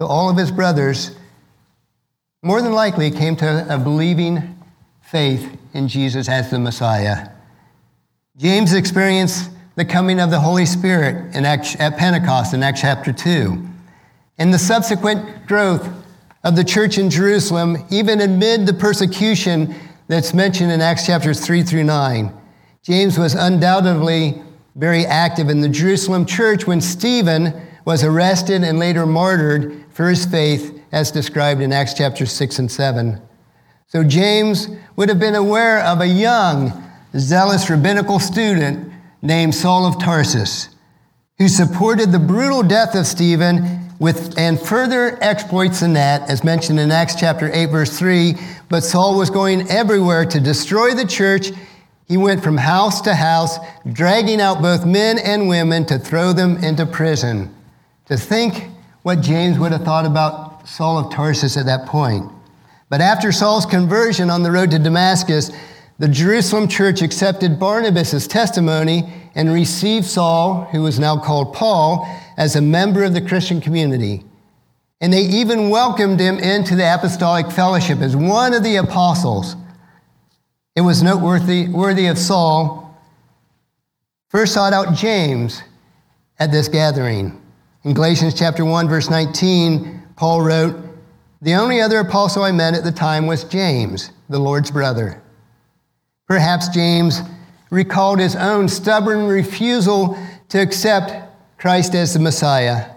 So 0.00 0.08
all 0.08 0.28
of 0.28 0.36
his 0.36 0.50
brothers, 0.50 1.14
more 2.42 2.60
than 2.60 2.72
likely, 2.72 3.08
came 3.08 3.36
to 3.36 3.72
a 3.72 3.78
believing 3.78 4.58
faith 5.00 5.56
in 5.74 5.86
Jesus 5.86 6.28
as 6.28 6.50
the 6.50 6.58
Messiah. 6.58 7.28
James 8.36 8.72
experienced 8.72 9.50
the 9.76 9.84
coming 9.84 10.18
of 10.18 10.30
the 10.30 10.40
Holy 10.40 10.66
Spirit 10.66 11.36
Acts, 11.36 11.76
at 11.78 11.96
Pentecost 11.96 12.52
in 12.52 12.64
Acts 12.64 12.80
chapter 12.80 13.12
2. 13.12 13.64
And 14.38 14.52
the 14.52 14.58
subsequent 14.58 15.46
growth 15.46 15.88
of 16.46 16.54
the 16.54 16.62
church 16.62 16.96
in 16.96 17.10
Jerusalem, 17.10 17.76
even 17.90 18.20
amid 18.20 18.66
the 18.66 18.72
persecution 18.72 19.74
that's 20.06 20.32
mentioned 20.32 20.70
in 20.70 20.80
Acts 20.80 21.04
chapters 21.04 21.44
3 21.44 21.64
through 21.64 21.82
9. 21.82 22.32
James 22.84 23.18
was 23.18 23.34
undoubtedly 23.34 24.40
very 24.76 25.04
active 25.04 25.50
in 25.50 25.60
the 25.60 25.68
Jerusalem 25.68 26.24
church 26.24 26.64
when 26.64 26.80
Stephen 26.80 27.52
was 27.84 28.04
arrested 28.04 28.62
and 28.62 28.78
later 28.78 29.06
martyred 29.06 29.86
for 29.90 30.08
his 30.08 30.24
faith, 30.24 30.80
as 30.92 31.10
described 31.10 31.60
in 31.60 31.72
Acts 31.72 31.94
chapters 31.94 32.30
6 32.30 32.60
and 32.60 32.70
7. 32.70 33.20
So 33.88 34.04
James 34.04 34.68
would 34.94 35.08
have 35.08 35.18
been 35.18 35.34
aware 35.34 35.80
of 35.80 36.00
a 36.00 36.06
young, 36.06 36.70
zealous 37.16 37.68
rabbinical 37.68 38.20
student 38.20 38.92
named 39.20 39.52
Saul 39.52 39.84
of 39.84 39.98
Tarsus, 40.00 40.68
who 41.38 41.48
supported 41.48 42.12
the 42.12 42.20
brutal 42.20 42.62
death 42.62 42.94
of 42.94 43.04
Stephen 43.04 43.85
with, 43.98 44.38
and 44.38 44.60
further 44.60 45.18
exploits 45.22 45.80
than 45.80 45.94
that, 45.94 46.28
as 46.28 46.44
mentioned 46.44 46.78
in 46.78 46.90
Acts 46.90 47.14
chapter 47.14 47.50
8, 47.52 47.66
verse 47.66 47.98
3. 47.98 48.34
But 48.68 48.82
Saul 48.82 49.16
was 49.16 49.30
going 49.30 49.68
everywhere 49.70 50.24
to 50.26 50.40
destroy 50.40 50.94
the 50.94 51.06
church. 51.06 51.50
He 52.06 52.16
went 52.16 52.42
from 52.42 52.56
house 52.56 53.00
to 53.02 53.14
house, 53.14 53.58
dragging 53.92 54.40
out 54.40 54.62
both 54.62 54.84
men 54.84 55.18
and 55.18 55.48
women 55.48 55.84
to 55.86 55.98
throw 55.98 56.32
them 56.32 56.62
into 56.62 56.86
prison. 56.86 57.54
To 58.06 58.16
think 58.16 58.68
what 59.02 59.20
James 59.20 59.58
would 59.58 59.72
have 59.72 59.84
thought 59.84 60.06
about 60.06 60.68
Saul 60.68 60.98
of 60.98 61.12
Tarsus 61.12 61.56
at 61.56 61.66
that 61.66 61.86
point. 61.86 62.30
But 62.88 63.00
after 63.00 63.32
Saul's 63.32 63.66
conversion 63.66 64.30
on 64.30 64.42
the 64.42 64.52
road 64.52 64.70
to 64.72 64.78
Damascus, 64.78 65.50
the 65.98 66.08
Jerusalem 66.08 66.68
church 66.68 67.02
accepted 67.02 67.58
Barnabas' 67.58 68.26
testimony 68.26 69.12
and 69.36 69.52
received 69.52 70.06
Saul, 70.06 70.64
who 70.72 70.82
was 70.82 70.98
now 70.98 71.18
called 71.18 71.52
Paul, 71.52 72.08
as 72.38 72.56
a 72.56 72.62
member 72.62 73.04
of 73.04 73.12
the 73.12 73.20
Christian 73.20 73.60
community. 73.60 74.24
And 75.00 75.12
they 75.12 75.20
even 75.20 75.68
welcomed 75.68 76.18
him 76.18 76.38
into 76.38 76.74
the 76.74 76.94
apostolic 76.94 77.52
fellowship 77.52 78.00
as 78.00 78.16
one 78.16 78.54
of 78.54 78.64
the 78.64 78.76
apostles. 78.76 79.54
It 80.74 80.80
was 80.80 81.02
noteworthy 81.02 81.68
worthy 81.68 82.06
of 82.06 82.18
Saul. 82.18 82.98
First 84.30 84.54
sought 84.54 84.72
out 84.72 84.94
James 84.94 85.62
at 86.38 86.50
this 86.50 86.68
gathering. 86.68 87.40
In 87.84 87.92
Galatians 87.92 88.34
chapter 88.34 88.64
1, 88.64 88.88
verse 88.88 89.10
19, 89.10 90.02
Paul 90.16 90.40
wrote, 90.40 90.76
The 91.42 91.54
only 91.54 91.80
other 91.80 92.00
apostle 92.00 92.42
I 92.42 92.52
met 92.52 92.74
at 92.74 92.84
the 92.84 92.92
time 92.92 93.26
was 93.26 93.44
James, 93.44 94.10
the 94.30 94.38
Lord's 94.38 94.70
brother. 94.70 95.22
Perhaps 96.26 96.68
James 96.68 97.20
recalled 97.70 98.18
his 98.18 98.36
own 98.36 98.68
stubborn 98.68 99.26
refusal 99.26 100.18
to 100.48 100.60
accept 100.60 101.12
Christ 101.58 101.94
as 101.94 102.14
the 102.14 102.20
Messiah. 102.20 102.90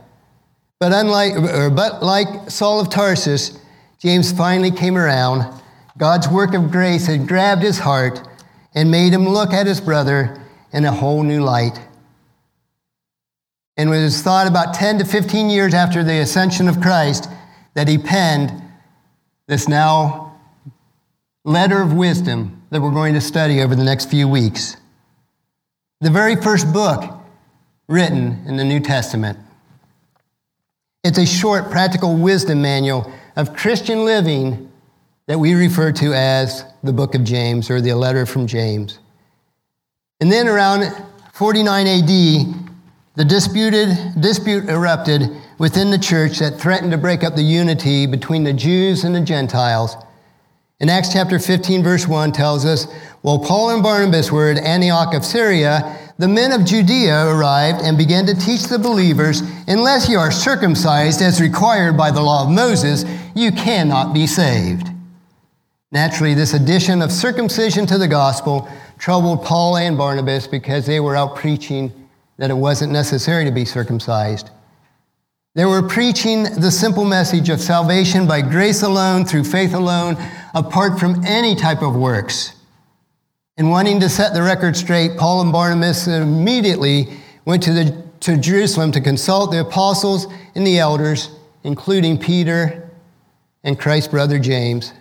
But, 0.80 0.94
unlike, 0.94 1.36
or, 1.36 1.70
but 1.70 2.04
like 2.04 2.50
Saul 2.50 2.80
of 2.80 2.90
Tarsus, 2.90 3.60
James 4.00 4.32
finally 4.32 4.72
came 4.72 4.98
around. 4.98 5.62
God's 5.98 6.30
work 6.30 6.54
of 6.54 6.72
grace 6.72 7.08
had 7.08 7.28
grabbed 7.28 7.64
his 7.64 7.80
heart 7.80 8.22
and 8.74 8.90
made 8.90 9.14
him 9.14 9.28
look 9.28 9.52
at 9.52 9.68
his 9.68 9.82
brother 9.82 10.42
in 10.72 10.86
a 10.86 10.92
whole 10.92 11.24
new 11.24 11.42
light. 11.42 11.80
And 13.76 13.90
it 13.90 13.92
was 13.92 14.22
thought 14.22 14.48
about 14.48 14.74
10 14.74 15.00
to 15.00 15.06
15 15.06 15.50
years 15.50 15.74
after 15.74 16.04
the 16.04 16.20
ascension 16.20 16.68
of 16.68 16.82
Christ 16.82 17.30
that 17.74 17.88
he 17.88 17.98
penned 17.98 18.52
this 19.48 19.68
now 19.68 20.29
letter 21.50 21.82
of 21.82 21.94
wisdom 21.94 22.62
that 22.70 22.80
we're 22.80 22.92
going 22.92 23.16
to 23.16 23.22
study 23.22 23.62
over 23.62 23.76
the 23.76 23.84
next 23.84 24.06
few 24.06 24.28
weeks. 24.28 24.78
The 26.00 26.12
very 26.12 26.36
first 26.36 26.72
book 26.72 27.04
written 27.88 28.44
in 28.46 28.56
the 28.56 28.64
New 28.64 28.80
Testament. 28.80 29.40
It's 31.04 31.18
a 31.18 31.26
short, 31.26 31.72
practical 31.72 32.16
wisdom 32.16 32.62
manual 32.62 33.12
of 33.36 33.56
Christian 33.56 34.06
living 34.06 34.72
that 35.26 35.40
we 35.40 35.56
refer 35.56 35.92
to 35.94 36.14
as 36.14 36.66
the 36.84 36.94
book 36.94 37.16
of 37.16 37.24
James 37.24 37.72
or 37.72 37.82
the 37.82 37.96
letter 37.96 38.28
from 38.28 38.46
James. 38.46 39.00
And 40.22 40.32
then 40.32 40.48
around 40.48 40.94
49 41.34 41.88
AD, 41.88 42.08
the 43.16 43.26
disputed, 43.26 44.22
dispute 44.22 44.70
erupted 44.70 45.36
within 45.58 45.90
the 45.90 45.98
church 45.98 46.38
that 46.40 46.60
threatened 46.60 46.92
to 46.92 46.98
break 47.00 47.24
up 47.24 47.36
the 47.36 47.42
unity 47.42 48.06
between 48.06 48.44
the 48.44 48.54
Jews 48.54 49.04
and 49.04 49.16
the 49.16 49.22
Gentiles. 49.22 49.96
In 50.80 50.88
Acts 50.88 51.12
chapter 51.12 51.40
15, 51.40 51.84
verse 51.84 52.08
1 52.08 52.32
tells 52.32 52.64
us, 52.64 52.90
while 53.22 53.40
Paul 53.40 53.72
and 53.72 53.84
Barnabas 53.84 54.32
were 54.32 54.50
at 54.50 54.64
Antioch 54.64 55.14
of 55.14 55.26
Syria, 55.26 55.98
the 56.18 56.28
men 56.28 56.54
of 56.54 56.64
Judea 56.66 57.28
arrived 57.28 57.82
and 57.82 57.98
began 57.98 58.26
to 58.28 58.34
teach 58.34 58.64
the 58.64 58.80
believers, 58.80 59.42
unless 59.68 60.08
you 60.08 60.18
are 60.18 60.32
circumcised 60.32 61.22
as 61.22 61.42
required 61.42 61.98
by 61.98 62.12
the 62.12 62.22
law 62.22 62.46
of 62.46 62.50
Moses, 62.50 63.04
you 63.36 63.52
cannot 63.52 64.14
be 64.14 64.26
saved. 64.26 64.88
Naturally, 65.92 66.34
this 66.34 66.54
addition 66.54 67.02
of 67.02 67.12
circumcision 67.12 67.86
to 67.88 67.98
the 67.98 68.08
gospel 68.08 68.70
troubled 68.98 69.44
Paul 69.44 69.76
and 69.76 69.98
Barnabas 69.98 70.48
because 70.48 70.86
they 70.86 71.02
were 71.02 71.16
out 71.18 71.36
preaching 71.36 71.92
that 72.38 72.52
it 72.52 72.58
wasn't 72.58 72.94
necessary 72.94 73.44
to 73.44 73.52
be 73.52 73.66
circumcised. 73.66 74.50
They 75.60 75.66
were 75.66 75.84
preaching 75.84 76.44
the 76.44 76.72
simple 76.72 77.04
message 77.04 77.50
of 77.50 77.60
salvation 77.60 78.26
by 78.26 78.40
grace 78.40 78.82
alone, 78.82 79.26
through 79.26 79.44
faith 79.44 79.74
alone, 79.74 80.16
apart 80.56 80.98
from 80.98 81.22
any 81.26 81.54
type 81.54 81.82
of 81.82 81.98
works. 81.98 82.54
And 83.58 83.70
wanting 83.70 84.00
to 84.00 84.08
set 84.08 84.34
the 84.34 84.42
record 84.42 84.78
straight, 84.78 85.18
Paul 85.18 85.42
and 85.42 85.52
Barnabas 85.52 86.08
immediately 86.08 87.10
went 87.44 87.62
to 87.64 87.74
the 87.74 88.04
to 88.22 88.38
Jerusalem 88.38 88.94
to 88.94 89.02
consult 89.02 89.52
the 89.52 89.60
apostles 89.60 90.28
and 90.56 90.66
the 90.66 90.80
elders, 90.80 91.30
including 91.66 92.18
Peter 92.18 92.90
and 93.66 93.78
Christ's 93.78 94.08
brother 94.08 94.40
James. 94.40 94.94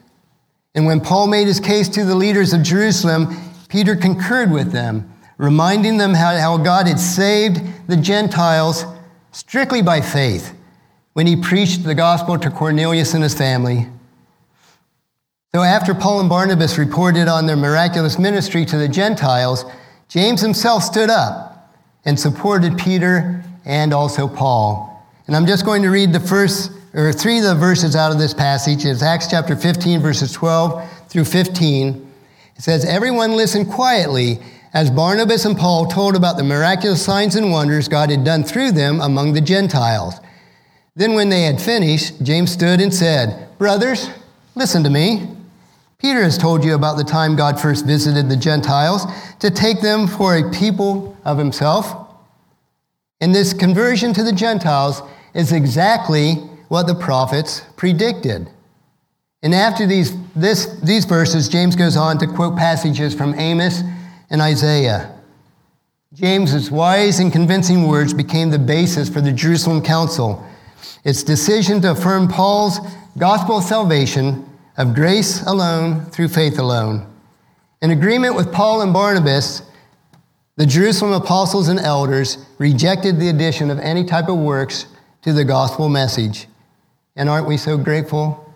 And 0.75 0.87
when 0.87 1.01
Paul 1.01 1.29
made 1.29 1.47
his 1.47 1.61
case 1.61 1.89
to 1.91 2.05
the 2.05 2.17
leaders 2.17 2.53
of 2.53 2.65
Jerusalem, 2.65 3.29
Peter 3.69 3.95
concurred 3.95 4.51
with 4.51 4.73
them, 4.73 5.09
reminding 5.37 5.99
them 5.99 6.15
how, 6.15 6.37
how 6.37 6.57
God 6.57 6.89
had 6.89 6.99
saved 6.99 7.61
the 7.87 7.97
Gentiles 7.97 8.85
strictly 9.39 9.81
by 9.81 10.01
faith 10.01 10.53
when 11.13 11.25
he 11.25 11.37
preached 11.37 11.85
the 11.85 11.95
gospel 11.95 12.37
to 12.37 12.51
Cornelius 12.51 13.15
and 13.15 13.23
his 13.23 13.35
family. 13.35 13.87
So 15.55 15.63
after 15.63 15.95
Paul 15.95 16.19
and 16.19 16.29
Barnabas 16.29 16.77
reported 16.77 17.29
on 17.29 17.47
their 17.47 17.57
miraculous 17.57 18.19
ministry 18.19 18.65
to 18.65 18.77
the 18.77 18.89
Gentiles, 18.89 19.65
James 20.09 20.41
himself 20.41 20.83
stood 20.83 21.09
up 21.09 21.73
and 22.05 22.19
supported 22.19 22.77
Peter 22.77 23.45
and 23.65 23.95
also 23.95 24.27
Paul. 24.27 25.07
And 25.29 25.37
I'm 25.37 25.47
just 25.47 25.65
going 25.65 25.83
to 25.83 25.89
read 25.89 26.13
the 26.13 26.21
first 26.21 26.73
or 26.93 27.13
three 27.13 27.39
of 27.39 27.45
the 27.45 27.55
verses 27.55 27.95
out 27.95 28.11
of 28.11 28.19
this 28.19 28.35
passage. 28.35 28.85
It's 28.85 29.03
Acts 29.03 29.29
chapter 29.29 29.55
15, 29.55 30.01
verses 30.01 30.33
12 30.33 31.09
through 31.09 31.27
15. 31.27 32.13
It 32.57 32.63
says, 32.63 32.85
Everyone 32.85 33.37
listened 33.37 33.71
quietly 33.71 34.41
as 34.73 34.91
Barnabas 34.91 35.45
and 35.45 35.57
Paul 35.57 35.87
told 35.87 36.15
about 36.17 36.37
the 36.37 36.45
miraculous 36.45 37.05
signs 37.05 37.37
and 37.37 37.51
wonders 37.51 37.89
God 37.89 38.11
had 38.11 38.25
done 38.25 38.45
through 38.45 38.73
them 38.73 39.01
among 39.01 39.33
the 39.33 39.41
Gentiles. 39.41 40.15
Then, 40.95 41.15
when 41.15 41.29
they 41.29 41.43
had 41.43 41.61
finished, 41.61 42.23
James 42.23 42.51
stood 42.51 42.81
and 42.81 42.93
said, 42.93 43.49
Brothers, 43.59 44.11
listen 44.55 44.83
to 44.85 44.91
me. 44.91 45.29
Peter 45.99 46.23
has 46.23 46.39
told 46.39 46.65
you 46.65 46.75
about 46.75 46.97
the 46.97 47.05
time 47.05 47.37
God 47.37 47.61
first 47.61 47.87
visited 47.87 48.29
the 48.29 48.37
Gentiles 48.37 49.05
to 49.41 49.51
take 49.51 49.81
them 49.81 50.07
for 50.07 50.37
a 50.37 50.51
people 50.51 51.17
of 51.25 51.39
himself. 51.39 52.09
And 53.21 53.35
this 53.35 53.53
conversion 53.53 54.13
to 54.15 54.23
the 54.23 54.33
Gentiles 54.33 55.03
is 55.35 55.53
exactly 55.53 56.35
what 56.69 56.87
the 56.87 56.95
prophets 56.95 57.63
predicted. 57.77 58.49
And 59.43 59.55
after 59.55 59.87
these, 59.87 60.17
this, 60.35 60.67
these 60.81 61.05
verses, 61.05 61.49
James 61.49 61.77
goes 61.77 61.97
on 61.97 62.19
to 62.19 62.27
quote 62.27 62.57
passages 62.57 63.15
from 63.15 63.35
Amos 63.39 63.83
and 64.31 64.41
Isaiah. 64.41 65.15
James's 66.15 66.71
wise 66.71 67.19
and 67.19 67.33
convincing 67.33 67.87
words 67.87 68.15
became 68.15 68.51
the 68.51 68.59
basis 68.59 69.09
for 69.09 69.21
the 69.21 69.33
Jerusalem 69.33 69.83
Council. 69.83 70.45
Its 71.05 71.23
decision 71.23 71.81
to 71.83 71.91
affirm 71.91 72.29
Paul's 72.29 72.79
gospel 73.19 73.59
of 73.59 73.65
salvation 73.65 74.49
of 74.77 74.95
grace 74.95 75.43
alone 75.43 76.07
through 76.07 76.29
faith 76.29 76.59
alone. 76.59 77.07
In 77.83 77.91
agreement 77.91 78.35
with 78.35 78.53
Paul 78.53 78.81
and 78.81 78.93
Barnabas, 78.93 79.63
the 80.57 80.67
Jerusalem 80.67 81.13
apostles 81.13 81.69
and 81.69 81.79
elders 81.79 82.39
rejected 82.59 83.21
the 83.21 83.29
addition 83.29 83.71
of 83.71 83.79
any 83.79 84.05
type 84.05 84.29
of 84.29 84.39
works 84.39 84.87
to 85.23 85.33
the 85.33 85.45
gospel 85.45 85.89
message. 85.89 86.49
And 87.17 87.29
aren't 87.29 87.47
we 87.47 87.57
so 87.57 87.77
grateful 87.77 88.53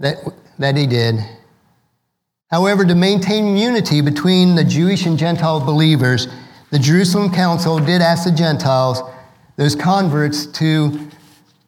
that, 0.00 0.16
that 0.58 0.76
he 0.76 0.86
did? 0.86 1.16
However, 2.54 2.84
to 2.84 2.94
maintain 2.94 3.56
unity 3.56 4.00
between 4.00 4.54
the 4.54 4.62
Jewish 4.62 5.06
and 5.06 5.18
Gentile 5.18 5.58
believers, 5.58 6.28
the 6.70 6.78
Jerusalem 6.78 7.32
Council 7.32 7.80
did 7.80 8.00
ask 8.00 8.22
the 8.22 8.30
Gentiles, 8.30 9.02
those 9.56 9.74
converts 9.74 10.46
to 10.58 11.10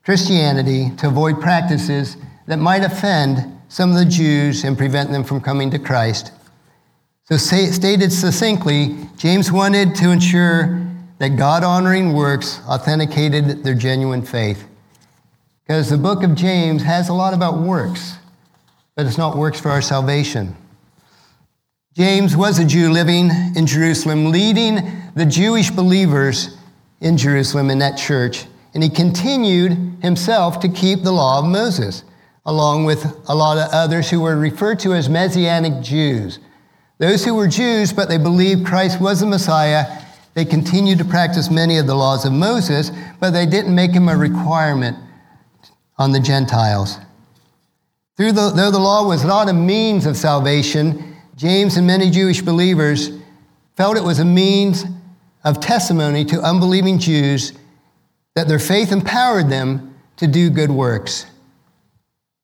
Christianity, 0.04 0.92
to 0.98 1.08
avoid 1.08 1.40
practices 1.40 2.16
that 2.46 2.58
might 2.58 2.84
offend 2.84 3.52
some 3.66 3.90
of 3.90 3.96
the 3.96 4.04
Jews 4.04 4.62
and 4.62 4.78
prevent 4.78 5.10
them 5.10 5.24
from 5.24 5.40
coming 5.40 5.72
to 5.72 5.78
Christ. 5.80 6.30
So, 7.24 7.36
stated 7.36 8.12
succinctly, 8.12 8.96
James 9.16 9.50
wanted 9.50 9.96
to 9.96 10.12
ensure 10.12 10.86
that 11.18 11.30
God 11.30 11.64
honoring 11.64 12.12
works 12.12 12.60
authenticated 12.68 13.64
their 13.64 13.74
genuine 13.74 14.22
faith. 14.22 14.64
Because 15.66 15.90
the 15.90 15.98
book 15.98 16.22
of 16.22 16.36
James 16.36 16.84
has 16.84 17.08
a 17.08 17.12
lot 17.12 17.34
about 17.34 17.58
works, 17.58 18.18
but 18.94 19.04
it's 19.04 19.18
not 19.18 19.36
works 19.36 19.58
for 19.58 19.72
our 19.72 19.82
salvation. 19.82 20.56
James 21.96 22.36
was 22.36 22.58
a 22.58 22.64
Jew 22.66 22.90
living 22.90 23.30
in 23.56 23.66
Jerusalem, 23.66 24.30
leading 24.30 25.00
the 25.14 25.24
Jewish 25.24 25.70
believers 25.70 26.54
in 27.00 27.16
Jerusalem 27.16 27.70
in 27.70 27.78
that 27.78 27.96
church, 27.96 28.44
and 28.74 28.82
he 28.82 28.90
continued 28.90 29.72
himself 30.02 30.60
to 30.60 30.68
keep 30.68 31.02
the 31.02 31.12
law 31.12 31.38
of 31.38 31.46
Moses 31.46 32.04
along 32.44 32.84
with 32.84 33.02
a 33.28 33.34
lot 33.34 33.56
of 33.56 33.72
others 33.72 34.10
who 34.10 34.20
were 34.20 34.36
referred 34.36 34.78
to 34.80 34.92
as 34.92 35.08
Messianic 35.08 35.82
Jews. 35.82 36.38
Those 36.98 37.24
who 37.24 37.34
were 37.34 37.48
Jews, 37.48 37.94
but 37.94 38.10
they 38.10 38.18
believed 38.18 38.66
Christ 38.66 39.00
was 39.00 39.20
the 39.20 39.26
Messiah, 39.26 39.86
they 40.34 40.44
continued 40.44 40.98
to 40.98 41.04
practice 41.06 41.50
many 41.50 41.78
of 41.78 41.86
the 41.86 41.94
laws 41.94 42.26
of 42.26 42.32
Moses, 42.34 42.90
but 43.20 43.30
they 43.30 43.46
didn't 43.46 43.74
make 43.74 43.92
him 43.92 44.10
a 44.10 44.16
requirement 44.18 44.98
on 45.96 46.12
the 46.12 46.20
Gentiles. 46.20 46.98
The, 48.18 48.32
though 48.32 48.70
the 48.70 48.78
law 48.78 49.08
was 49.08 49.24
not 49.24 49.48
a 49.48 49.54
means 49.54 50.04
of 50.04 50.18
salvation, 50.18 51.15
James 51.36 51.76
and 51.76 51.86
many 51.86 52.10
Jewish 52.10 52.40
believers 52.40 53.10
felt 53.76 53.98
it 53.98 54.04
was 54.04 54.18
a 54.18 54.24
means 54.24 54.84
of 55.44 55.60
testimony 55.60 56.24
to 56.24 56.40
unbelieving 56.40 56.98
Jews 56.98 57.52
that 58.34 58.48
their 58.48 58.58
faith 58.58 58.90
empowered 58.90 59.50
them 59.50 59.94
to 60.16 60.26
do 60.26 60.48
good 60.48 60.70
works. 60.70 61.26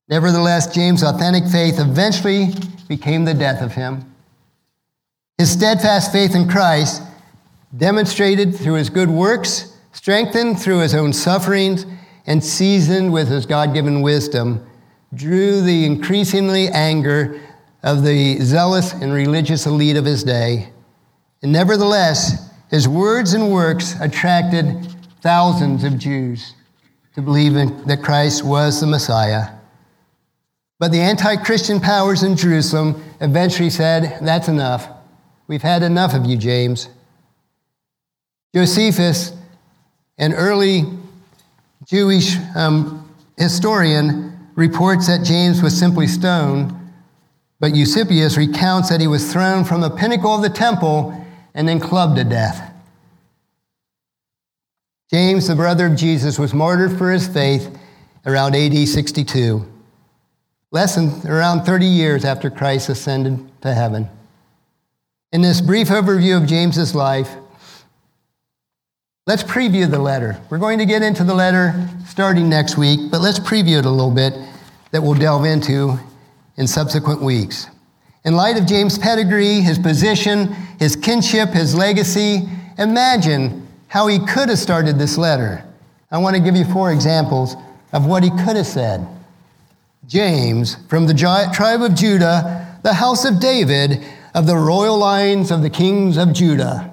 Nevertheless, 0.09 0.75
James' 0.75 1.03
authentic 1.03 1.47
faith 1.47 1.81
eventually 1.81 2.49
became 2.87 3.25
the 3.25 3.33
death 3.33 3.63
of 3.63 3.73
him. 3.73 4.15
His 5.39 5.51
steadfast 5.51 6.13
faith 6.13 6.35
in 6.35 6.47
Christ, 6.49 7.03
demonstrated 7.75 8.55
through 8.55 8.75
his 8.75 8.91
good 8.91 9.09
works, 9.09 9.75
strengthened 9.93 10.61
through 10.61 10.81
his 10.81 10.95
own 10.95 11.15
sufferings, 11.15 11.87
and 12.27 12.45
seasoned 12.45 13.11
with 13.11 13.29
his 13.29 13.47
God 13.47 13.73
given 13.73 14.03
wisdom, 14.03 14.67
drew 15.15 15.63
the 15.63 15.87
increasingly 15.87 16.69
anger 16.69 17.41
of 17.83 18.05
the 18.05 18.39
zealous 18.41 18.93
and 18.93 19.13
religious 19.13 19.67
elite 19.67 19.97
of 19.97 20.05
his 20.05 20.23
day. 20.23 20.71
And 21.43 21.53
nevertheless, 21.53 22.51
his 22.71 22.89
words 22.89 23.35
and 23.35 23.51
works 23.53 23.95
attracted 24.01 24.87
thousands 25.21 25.85
of 25.85 25.99
Jews 25.99 26.55
to 27.15 27.23
believe 27.23 27.57
in, 27.57 27.85
that 27.87 28.03
Christ 28.03 28.45
was 28.45 28.81
the 28.81 28.87
Messiah. 28.87 29.51
But 30.79 30.93
the 30.93 31.01
anti 31.01 31.37
Christian 31.37 31.81
powers 31.81 32.23
in 32.23 32.37
Jerusalem 32.37 33.03
eventually 33.21 33.71
said, 33.71 34.19
That's 34.23 34.49
enough. 34.49 34.89
We've 35.47 35.63
had 35.63 35.83
enough 35.83 36.15
of 36.15 36.25
you, 36.27 36.37
James. 36.37 36.89
Josephus, 38.55 39.33
an 40.19 40.33
early 40.33 40.85
Jewish 41.87 42.37
um, 42.55 43.09
historian, 43.37 44.39
reports 44.55 45.07
that 45.07 45.25
James 45.25 45.63
was 45.63 45.79
simply 45.79 46.07
stoned, 46.07 46.75
but 47.63 47.77
Eusebius 47.77 48.37
recounts 48.37 48.89
that 48.89 49.01
he 49.01 49.07
was 49.07 49.33
thrown 49.33 49.65
from 49.65 49.81
the 49.81 49.89
pinnacle 49.89 50.35
of 50.35 50.43
the 50.43 50.51
temple 50.51 51.15
and 51.55 51.69
then 51.69 51.79
clubbed 51.79 52.17
to 52.17 52.25
death. 52.25 52.75
James, 55.13 55.47
the 55.47 55.55
brother 55.55 55.87
of 55.87 55.95
Jesus, 55.95 56.41
was 56.41 56.53
martyred 56.53 56.99
for 56.99 57.13
his 57.13 57.29
faith 57.29 57.79
around 58.27 58.57
AD 58.57 58.89
62 58.89 59.65
less 60.73 60.97
than 60.97 61.25
around 61.31 61.65
30 61.65 61.87
years 61.87 62.25
after 62.25 62.51
Christ 62.51 62.89
ascended 62.89 63.39
to 63.61 63.73
heaven. 63.73 64.09
In 65.31 65.41
this 65.41 65.61
brief 65.61 65.89
overview 65.89 66.43
of 66.43 66.49
James's 66.49 66.97
life, 66.97 67.31
let's 69.29 69.45
preview 69.45 69.89
the 69.89 70.01
letter. 70.01 70.41
We're 70.51 70.59
going 70.59 70.81
to 70.81 70.87
get 70.87 71.03
into 71.03 71.23
the 71.23 71.35
letter 71.35 71.89
starting 72.09 72.49
next 72.49 72.77
week, 72.77 72.99
but 73.11 73.21
let's 73.21 73.39
preview 73.39 73.79
it 73.79 73.85
a 73.85 73.91
little 73.91 74.11
bit 74.11 74.35
that 74.91 75.01
we'll 75.01 75.15
delve 75.15 75.45
into 75.45 76.01
in 76.57 76.67
subsequent 76.67 77.23
weeks. 77.23 77.67
In 78.25 78.37
light 78.37 78.57
of 78.57 78.67
James' 78.67 78.99
pedigree, 78.99 79.61
his 79.61 79.79
position, 79.79 80.49
his 80.79 80.95
kinship, 80.95 81.51
his 81.51 81.75
legacy, 81.75 82.49
imagine 82.79 83.67
how 83.89 84.07
he 84.07 84.19
could 84.19 84.49
have 84.49 84.59
started 84.59 84.99
this 84.99 85.19
letter. 85.19 85.65
I 86.11 86.19
want 86.19 86.37
to 86.37 86.43
give 86.43 86.57
you 86.57 86.65
four 86.65 86.93
examples 86.93 87.57
of 87.93 88.07
what 88.07 88.23
he 88.23 88.31
could 88.31 88.57
have 88.57 88.67
said. 88.67 89.07
James, 90.07 90.77
from 90.89 91.07
the 91.07 91.15
tribe 91.15 91.83
of 91.83 91.95
Judah, 91.95 92.79
the 92.83 92.95
house 92.95 93.25
of 93.25 93.41
David, 93.41 94.05
of 94.35 94.47
the 94.47 94.57
royal 94.57 94.99
lines 94.99 95.51
of 95.51 95.63
the 95.63 95.71
kings 95.71 96.17
of 96.17 96.33
Judah. 96.33 96.91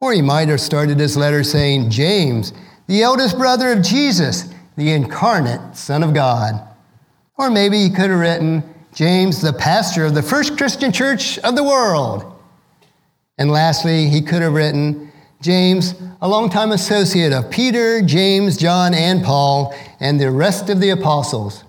Or 0.00 0.12
he 0.12 0.22
might 0.22 0.48
have 0.48 0.60
started 0.60 1.00
his 1.00 1.16
letter 1.16 1.42
saying, 1.42 1.90
James, 1.90 2.52
the 2.86 3.02
eldest 3.02 3.36
brother 3.36 3.72
of 3.72 3.82
Jesus, 3.82 4.52
the 4.76 4.92
incarnate 4.92 5.76
Son 5.76 6.02
of 6.02 6.14
God. 6.14 6.67
Or 7.38 7.50
maybe 7.50 7.78
he 7.78 7.88
could 7.88 8.10
have 8.10 8.18
written, 8.18 8.62
James, 8.92 9.40
the 9.40 9.52
pastor 9.52 10.04
of 10.04 10.14
the 10.14 10.22
first 10.22 10.58
Christian 10.58 10.90
church 10.90 11.38
of 11.38 11.54
the 11.54 11.62
world. 11.62 12.34
And 13.38 13.50
lastly, 13.50 14.08
he 14.08 14.20
could 14.20 14.42
have 14.42 14.54
written, 14.54 15.12
James, 15.40 15.94
a 16.20 16.28
longtime 16.28 16.72
associate 16.72 17.32
of 17.32 17.48
Peter, 17.48 18.02
James, 18.02 18.56
John, 18.56 18.92
and 18.92 19.22
Paul, 19.22 19.72
and 20.00 20.20
the 20.20 20.32
rest 20.32 20.68
of 20.68 20.80
the 20.80 20.90
apostles. 20.90 21.62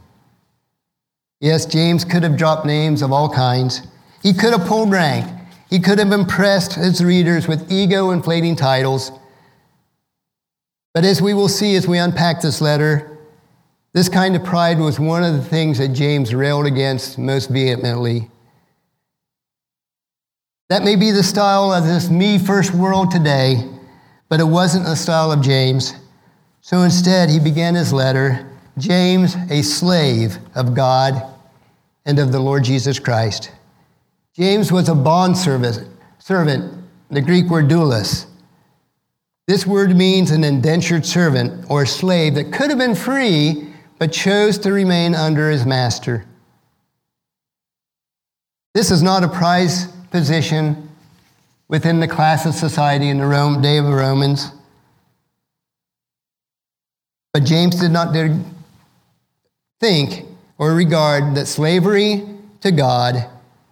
Yes, 1.39 1.67
James 1.67 2.03
could 2.03 2.23
have 2.23 2.35
dropped 2.35 2.65
names 2.65 3.03
of 3.03 3.11
all 3.11 3.29
kinds. 3.29 3.83
He 4.23 4.33
could 4.33 4.51
have 4.51 4.67
pulled 4.67 4.91
rank. 4.91 5.31
He 5.69 5.79
could 5.79 5.99
have 5.99 6.11
impressed 6.11 6.73
his 6.73 7.03
readers 7.03 7.47
with 7.47 7.71
ego 7.71 8.09
inflating 8.09 8.55
titles. 8.55 9.11
But 10.95 11.05
as 11.05 11.21
we 11.21 11.35
will 11.35 11.47
see 11.47 11.75
as 11.75 11.87
we 11.87 11.99
unpack 11.99 12.41
this 12.41 12.59
letter, 12.59 13.08
this 13.93 14.09
kind 14.09 14.35
of 14.35 14.43
pride 14.43 14.79
was 14.79 14.99
one 14.99 15.23
of 15.23 15.33
the 15.33 15.43
things 15.43 15.79
that 15.79 15.89
James 15.89 16.35
railed 16.35 16.65
against 16.65 17.17
most 17.17 17.49
vehemently. 17.49 18.29
That 20.69 20.83
may 20.83 20.95
be 20.95 21.09
the 21.09 21.23
style 21.23 21.73
of 21.73 21.85
this 21.85 22.09
me 22.09 22.37
first 22.37 22.73
world 22.73 23.09
today, 23.09 23.67
but 24.29 24.39
it 24.39 24.45
wasn't 24.45 24.85
the 24.85 24.95
style 24.95 25.31
of 25.31 25.41
James. 25.41 25.93
So 26.61 26.83
instead, 26.83 27.29
he 27.29 27.39
began 27.39 27.73
his 27.73 27.91
letter 27.91 28.45
James, 28.77 29.35
a 29.49 29.63
slave 29.63 30.37
of 30.55 30.75
God 30.75 31.21
and 32.05 32.19
of 32.19 32.31
the 32.31 32.39
Lord 32.39 32.63
Jesus 32.63 32.99
Christ. 32.99 33.51
James 34.35 34.71
was 34.71 34.87
a 34.87 34.95
bond 34.95 35.35
servant, 35.35 35.87
the 37.09 37.21
Greek 37.21 37.47
word 37.47 37.67
doulos. 37.67 38.27
This 39.47 39.65
word 39.65 39.95
means 39.95 40.29
an 40.29 40.43
indentured 40.43 41.05
servant 41.05 41.65
or 41.69 41.85
slave 41.87 42.35
that 42.35 42.53
could 42.53 42.69
have 42.69 42.77
been 42.77 42.95
free 42.95 43.68
but 43.99 44.13
chose 44.13 44.57
to 44.59 44.71
remain 44.71 45.13
under 45.13 45.51
his 45.51 45.65
master. 45.65 46.25
This 48.73 48.91
is 48.91 49.03
not 49.03 49.23
a 49.23 49.27
prize 49.27 49.87
position 50.09 50.89
within 51.67 51.99
the 51.99 52.07
class 52.07 52.45
of 52.45 52.55
society 52.55 53.09
in 53.09 53.17
the 53.17 53.25
Rome, 53.25 53.61
day 53.61 53.77
of 53.77 53.85
the 53.85 53.93
Romans. 53.93 54.51
But 57.33 57.43
James 57.43 57.75
did 57.75 57.91
not 57.91 58.15
think 59.79 60.25
or 60.57 60.73
regard 60.73 61.35
that 61.35 61.45
slavery 61.45 62.23
to 62.61 62.71
God 62.71 63.25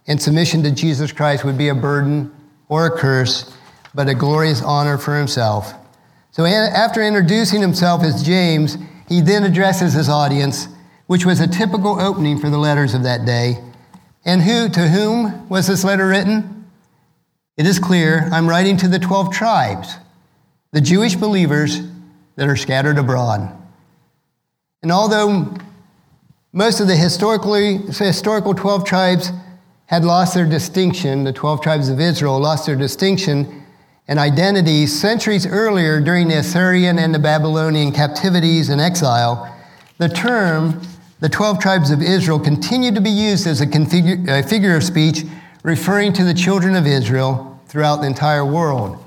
and 0.07 0.21
submission 0.21 0.61
to 0.63 0.71
Jesus 0.71 1.11
Christ 1.11 1.43
would 1.43 1.57
be 1.57 1.69
a 1.69 1.75
burden 1.75 2.31
or 2.69 2.85
a 2.85 2.97
curse, 2.97 3.53
but 3.95 4.09
a 4.09 4.13
glorious 4.13 4.61
honor 4.61 4.97
for 4.97 5.17
himself. 5.17 5.73
So, 6.31 6.45
after 6.45 7.01
introducing 7.01 7.61
himself 7.61 8.03
as 8.03 8.23
James, 8.23 8.77
he 9.07 9.21
then 9.21 9.43
addresses 9.43 9.93
his 9.93 10.09
audience, 10.09 10.67
which 11.07 11.25
was 11.25 11.39
a 11.39 11.47
typical 11.47 11.99
opening 11.99 12.37
for 12.37 12.49
the 12.49 12.57
letters 12.57 12.93
of 12.93 13.03
that 13.03 13.25
day. 13.25 13.57
And 14.25 14.41
who, 14.41 14.67
to 14.69 14.87
whom 14.89 15.47
was 15.47 15.67
this 15.67 15.83
letter 15.83 16.07
written? 16.07 16.65
It 17.55 17.65
is 17.65 17.79
clear 17.79 18.29
I'm 18.31 18.47
writing 18.47 18.77
to 18.77 18.87
the 18.87 18.99
12 18.99 19.33
tribes, 19.33 19.95
the 20.71 20.81
Jewish 20.81 21.15
believers 21.15 21.79
that 22.35 22.47
are 22.47 22.55
scattered 22.55 22.97
abroad. 22.97 23.51
And 24.83 24.91
although 24.91 25.55
most 26.51 26.79
of 26.79 26.87
the 26.87 26.95
historically, 26.95 27.77
historical 27.77 28.53
12 28.53 28.85
tribes 28.85 29.31
had 29.85 30.03
lost 30.03 30.33
their 30.33 30.45
distinction, 30.45 31.23
the 31.23 31.33
12 31.33 31.61
tribes 31.61 31.89
of 31.89 31.99
Israel 31.99 32.39
lost 32.39 32.65
their 32.65 32.75
distinction 32.75 33.63
and 34.07 34.19
identity 34.19 34.85
centuries 34.85 35.45
earlier 35.45 35.99
during 35.99 36.27
the 36.27 36.37
Assyrian 36.37 36.97
and 36.97 37.13
the 37.13 37.19
Babylonian 37.19 37.91
captivities 37.91 38.69
and 38.69 38.79
exile, 38.79 39.53
the 39.97 40.09
term 40.09 40.81
the 41.19 41.29
12 41.29 41.59
tribes 41.59 41.89
of 41.89 42.01
Israel 42.01 42.39
continued 42.39 42.93
to 42.93 43.01
be 43.01 43.09
used 43.09 43.47
as 43.47 43.59
a, 43.61 43.65
a 43.65 44.43
figure 44.43 44.75
of 44.75 44.83
speech 44.83 45.23
referring 45.63 46.13
to 46.13 46.23
the 46.23 46.33
children 46.33 46.75
of 46.75 46.85
Israel 46.85 47.59
throughout 47.67 47.97
the 47.97 48.07
entire 48.07 48.45
world. 48.45 49.03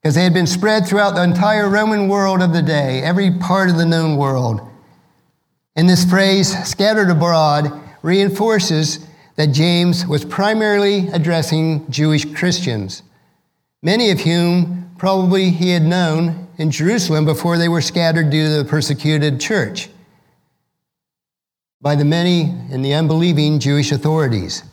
Because 0.00 0.14
they 0.14 0.22
had 0.22 0.34
been 0.34 0.46
spread 0.46 0.86
throughout 0.86 1.16
the 1.16 1.24
entire 1.24 1.68
Roman 1.68 2.08
world 2.08 2.40
of 2.40 2.52
the 2.52 2.62
day, 2.62 3.02
every 3.02 3.32
part 3.32 3.70
of 3.70 3.76
the 3.76 3.84
known 3.84 4.16
world. 4.16 4.60
And 5.74 5.88
this 5.88 6.08
phrase, 6.08 6.56
scattered 6.64 7.10
abroad, 7.10 7.72
reinforces 8.02 9.04
that 9.34 9.48
James 9.48 10.06
was 10.06 10.24
primarily 10.24 11.08
addressing 11.08 11.90
Jewish 11.90 12.24
Christians, 12.34 13.02
many 13.86 14.10
of 14.10 14.18
whom 14.18 14.90
probably 14.98 15.50
he 15.50 15.70
had 15.70 15.84
known 15.84 16.48
in 16.58 16.72
Jerusalem 16.72 17.24
before 17.24 17.56
they 17.56 17.68
were 17.68 17.80
scattered 17.80 18.30
due 18.30 18.48
to 18.48 18.62
the 18.64 18.68
persecuted 18.68 19.40
church 19.40 19.88
by 21.80 21.94
the 21.94 22.04
many 22.04 22.52
and 22.72 22.84
the 22.84 22.92
unbelieving 22.92 23.60
Jewish 23.60 23.92
authorities. 23.92 24.64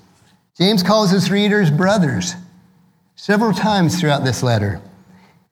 James 0.58 0.82
calls 0.82 1.12
his 1.12 1.30
readers 1.30 1.70
brothers 1.70 2.34
several 3.16 3.54
times 3.54 4.00
throughout 4.00 4.24
this 4.24 4.42
letter, 4.42 4.82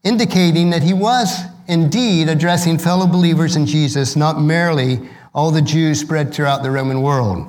indicating 0.03 0.71
that 0.71 0.81
he 0.81 0.93
was 0.93 1.41
indeed 1.67 2.29
addressing 2.29 2.79
fellow 2.79 3.05
believers 3.05 3.55
in 3.55 3.67
Jesus, 3.67 4.15
not 4.15 4.41
merely 4.41 5.07
all 5.35 5.51
the 5.51 5.61
Jews 5.61 5.99
spread 5.99 6.33
throughout 6.33 6.63
the 6.63 6.71
Roman 6.71 7.03
world. 7.03 7.47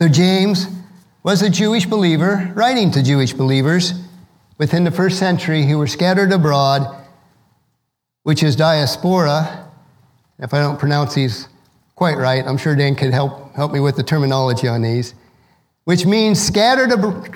So 0.00 0.08
James 0.08 0.68
was 1.26 1.42
a 1.42 1.50
Jewish 1.50 1.86
believer, 1.86 2.52
writing 2.54 2.92
to 2.92 3.02
Jewish 3.02 3.32
believers 3.32 3.94
within 4.58 4.84
the 4.84 4.92
first 4.92 5.18
century 5.18 5.66
who 5.66 5.76
were 5.76 5.88
scattered 5.88 6.30
abroad, 6.30 7.04
which 8.22 8.44
is 8.44 8.54
diaspora. 8.54 9.68
If 10.38 10.54
I 10.54 10.60
don't 10.60 10.78
pronounce 10.78 11.16
these 11.16 11.48
quite 11.96 12.16
right, 12.16 12.46
I'm 12.46 12.56
sure 12.56 12.76
Dan 12.76 12.94
could 12.94 13.12
help, 13.12 13.52
help 13.56 13.72
me 13.72 13.80
with 13.80 13.96
the 13.96 14.04
terminology 14.04 14.68
on 14.68 14.82
these, 14.82 15.14
which 15.82 16.06
means 16.06 16.40
scattered, 16.40 16.92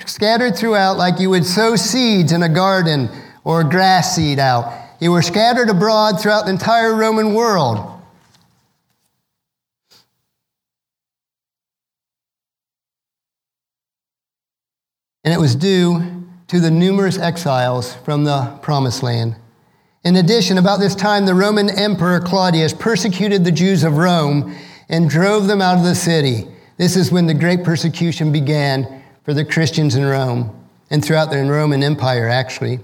scattered 0.07 0.55
throughout 0.55 0.95
like 0.97 1.19
you 1.19 1.29
would 1.29 1.45
sow 1.45 1.75
seeds 1.75 2.31
in 2.31 2.43
a 2.43 2.49
garden 2.49 3.09
or 3.43 3.61
grass 3.61 4.15
seed 4.15 4.39
out. 4.39 4.73
You 5.01 5.11
were 5.11 5.21
scattered 5.21 5.69
abroad 5.69 6.21
throughout 6.21 6.45
the 6.45 6.51
entire 6.51 6.95
Roman 6.95 7.33
world. 7.33 7.90
And 15.23 15.33
it 15.33 15.39
was 15.39 15.55
due 15.55 16.25
to 16.47 16.59
the 16.59 16.71
numerous 16.71 17.17
exiles 17.17 17.93
from 17.95 18.23
the 18.23 18.57
promised 18.61 19.03
land. 19.03 19.35
In 20.03 20.15
addition, 20.15 20.57
about 20.57 20.79
this 20.79 20.95
time, 20.95 21.25
the 21.25 21.35
Roman 21.35 21.69
Emperor 21.69 22.19
Claudius 22.19 22.73
persecuted 22.73 23.45
the 23.45 23.51
Jews 23.51 23.83
of 23.83 23.97
Rome 23.97 24.55
and 24.89 25.09
drove 25.09 25.47
them 25.47 25.61
out 25.61 25.77
of 25.77 25.83
the 25.83 25.95
city. 25.95 26.47
This 26.77 26.95
is 26.95 27.11
when 27.11 27.27
the 27.27 27.35
great 27.35 27.63
persecution 27.63 28.31
began 28.31 29.03
for 29.23 29.33
the 29.33 29.45
Christians 29.45 29.95
in 29.95 30.03
Rome 30.03 30.57
and 30.89 31.05
throughout 31.05 31.29
the 31.29 31.37
Roman 31.37 31.83
Empire, 31.83 32.27
actually. 32.27 32.79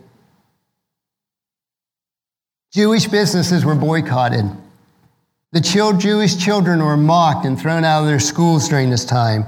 Jewish 2.72 3.08
businesses 3.08 3.66
were 3.66 3.76
boycotted. 3.76 4.46
The 5.52 5.62
Jewish 5.62 6.38
children 6.38 6.84
were 6.84 6.98
mocked 6.98 7.46
and 7.46 7.60
thrown 7.60 7.84
out 7.84 8.02
of 8.02 8.08
their 8.08 8.20
schools 8.20 8.70
during 8.70 8.92
this 8.92 9.06
time. 9.06 9.46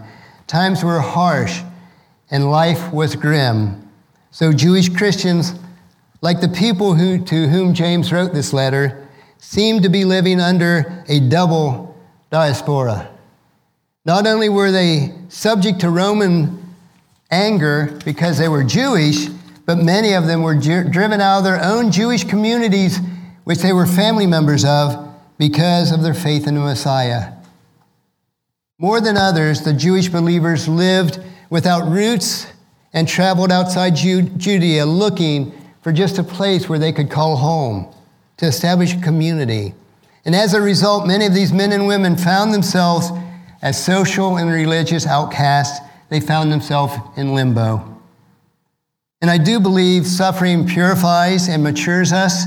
Times 0.48 0.84
were 0.84 1.00
harsh 1.00 1.62
and 2.32 2.50
life 2.50 2.92
was 2.92 3.16
grim. 3.16 3.88
So, 4.32 4.54
Jewish 4.54 4.90
Christians, 4.90 5.54
like 6.22 6.42
the 6.42 6.50
people 6.50 6.94
who, 6.94 7.24
to 7.26 7.48
whom 7.48 7.74
James 7.74 8.12
wrote 8.12 8.34
this 8.34 8.54
letter, 8.54 9.08
seemed 9.38 9.84
to 9.84 9.90
be 9.90 10.06
living 10.06 10.40
under 10.40 11.04
a 11.08 11.20
double 11.20 11.98
diaspora. 12.30 13.10
Not 14.06 14.28
only 14.28 14.50
were 14.50 14.72
they 14.72 15.14
subject 15.30 15.80
to 15.82 15.90
Roman 15.90 16.64
anger 17.32 18.00
because 18.06 18.38
they 18.38 18.48
were 18.48 18.64
Jewish, 18.64 19.28
but 19.66 19.78
many 19.78 20.14
of 20.14 20.26
them 20.26 20.42
were 20.42 20.56
driven 20.56 21.22
out 21.22 21.40
of 21.40 21.44
their 21.44 21.64
own 21.64 21.92
Jewish 21.92 22.24
communities, 22.24 23.00
which 23.44 23.60
they 23.60 23.74
were 23.74 23.86
family 23.86 24.28
members 24.28 24.66
of, 24.66 25.14
because 25.38 25.92
of 25.92 26.02
their 26.02 26.14
faith 26.14 26.48
in 26.48 26.56
the 26.56 26.60
Messiah. 26.60 27.34
More 28.78 29.02
than 29.02 29.18
others, 29.18 29.62
the 29.62 29.74
Jewish 29.74 30.10
believers 30.10 30.68
lived 30.68 31.20
without 31.50 31.90
roots 31.90 32.48
and 32.94 33.08
traveled 33.08 33.52
outside 33.52 33.96
Judea 33.96 34.86
looking 34.86 35.54
for 35.82 35.92
just 35.92 36.18
a 36.18 36.24
place 36.24 36.68
where 36.68 36.80
they 36.80 36.92
could 36.92 37.10
call 37.10 37.36
home 37.36 37.94
to 38.38 38.46
establish 38.46 38.94
a 38.94 39.02
community. 39.02 39.74
And 40.26 40.36
as 40.36 40.54
a 40.54 40.62
result, 40.62 41.08
many 41.08 41.26
of 41.26 41.34
these 41.34 41.54
men 41.54 41.72
and 41.72 41.88
women 41.88 42.16
found 42.18 42.54
themselves 42.54 43.10
as 43.62 43.84
social 43.84 44.38
and 44.38 44.50
religious 44.50 45.06
outcasts. 45.06 45.80
They 46.10 46.20
found 46.20 46.52
themselves 46.52 46.96
in 47.18 47.36
limbo. 47.36 47.98
And 49.22 49.30
I 49.30 49.38
do 49.38 49.60
believe 49.60 50.08
suffering 50.08 50.66
purifies 50.66 51.50
and 51.50 51.62
matures 51.62 52.14
us, 52.14 52.46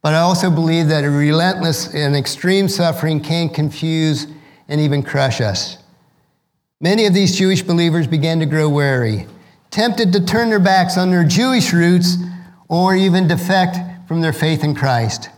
but 0.00 0.14
I 0.14 0.20
also 0.20 0.50
believe 0.50 0.88
that 0.88 1.04
a 1.04 1.10
relentless 1.10 1.92
and 1.92 2.14
extreme 2.14 2.68
suffering 2.68 3.20
can 3.20 3.48
confuse 3.48 4.26
and 4.68 4.80
even 4.80 5.02
crush 5.02 5.40
us. 5.40 5.78
Many 6.82 7.06
of 7.06 7.14
these 7.14 7.36
Jewish 7.36 7.62
believers 7.62 8.08
began 8.08 8.40
to 8.40 8.46
grow 8.46 8.68
wary, 8.68 9.28
tempted 9.70 10.12
to 10.12 10.26
turn 10.26 10.50
their 10.50 10.58
backs 10.58 10.98
on 10.98 11.10
their 11.10 11.22
Jewish 11.22 11.72
roots 11.72 12.16
or 12.66 12.96
even 12.96 13.28
defect 13.28 13.78
from 14.08 14.20
their 14.20 14.32
faith 14.32 14.64
in 14.64 14.74
Christ. 14.74 15.30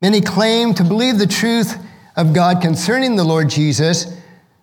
Many 0.00 0.20
claimed 0.20 0.76
to 0.76 0.84
believe 0.84 1.18
the 1.18 1.26
truth 1.26 1.76
of 2.14 2.32
God 2.32 2.62
concerning 2.62 3.16
the 3.16 3.24
Lord 3.24 3.50
Jesus, 3.50 4.16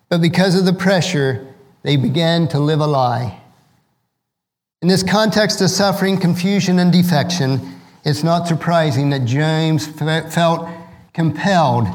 but 0.08 0.21
because 0.21 0.58
of 0.58 0.63
the 0.63 0.71
pressure, 0.71 1.45
they 1.84 1.97
began 1.97 2.47
to 2.47 2.60
live 2.60 2.80
a 2.80 2.88
lie. 2.88 3.41
In 4.82 4.88
this 4.88 5.04
context 5.04 5.60
of 5.60 5.69
suffering, 5.69 6.17
confusion, 6.17 6.80
and 6.80 6.93
defection, 6.93 7.82
it's 8.06 8.23
not 8.23 8.47
surprising 8.47 9.10
that 9.10 9.25
James 9.25 9.88
felt 9.88 10.69
compelled 11.13 11.88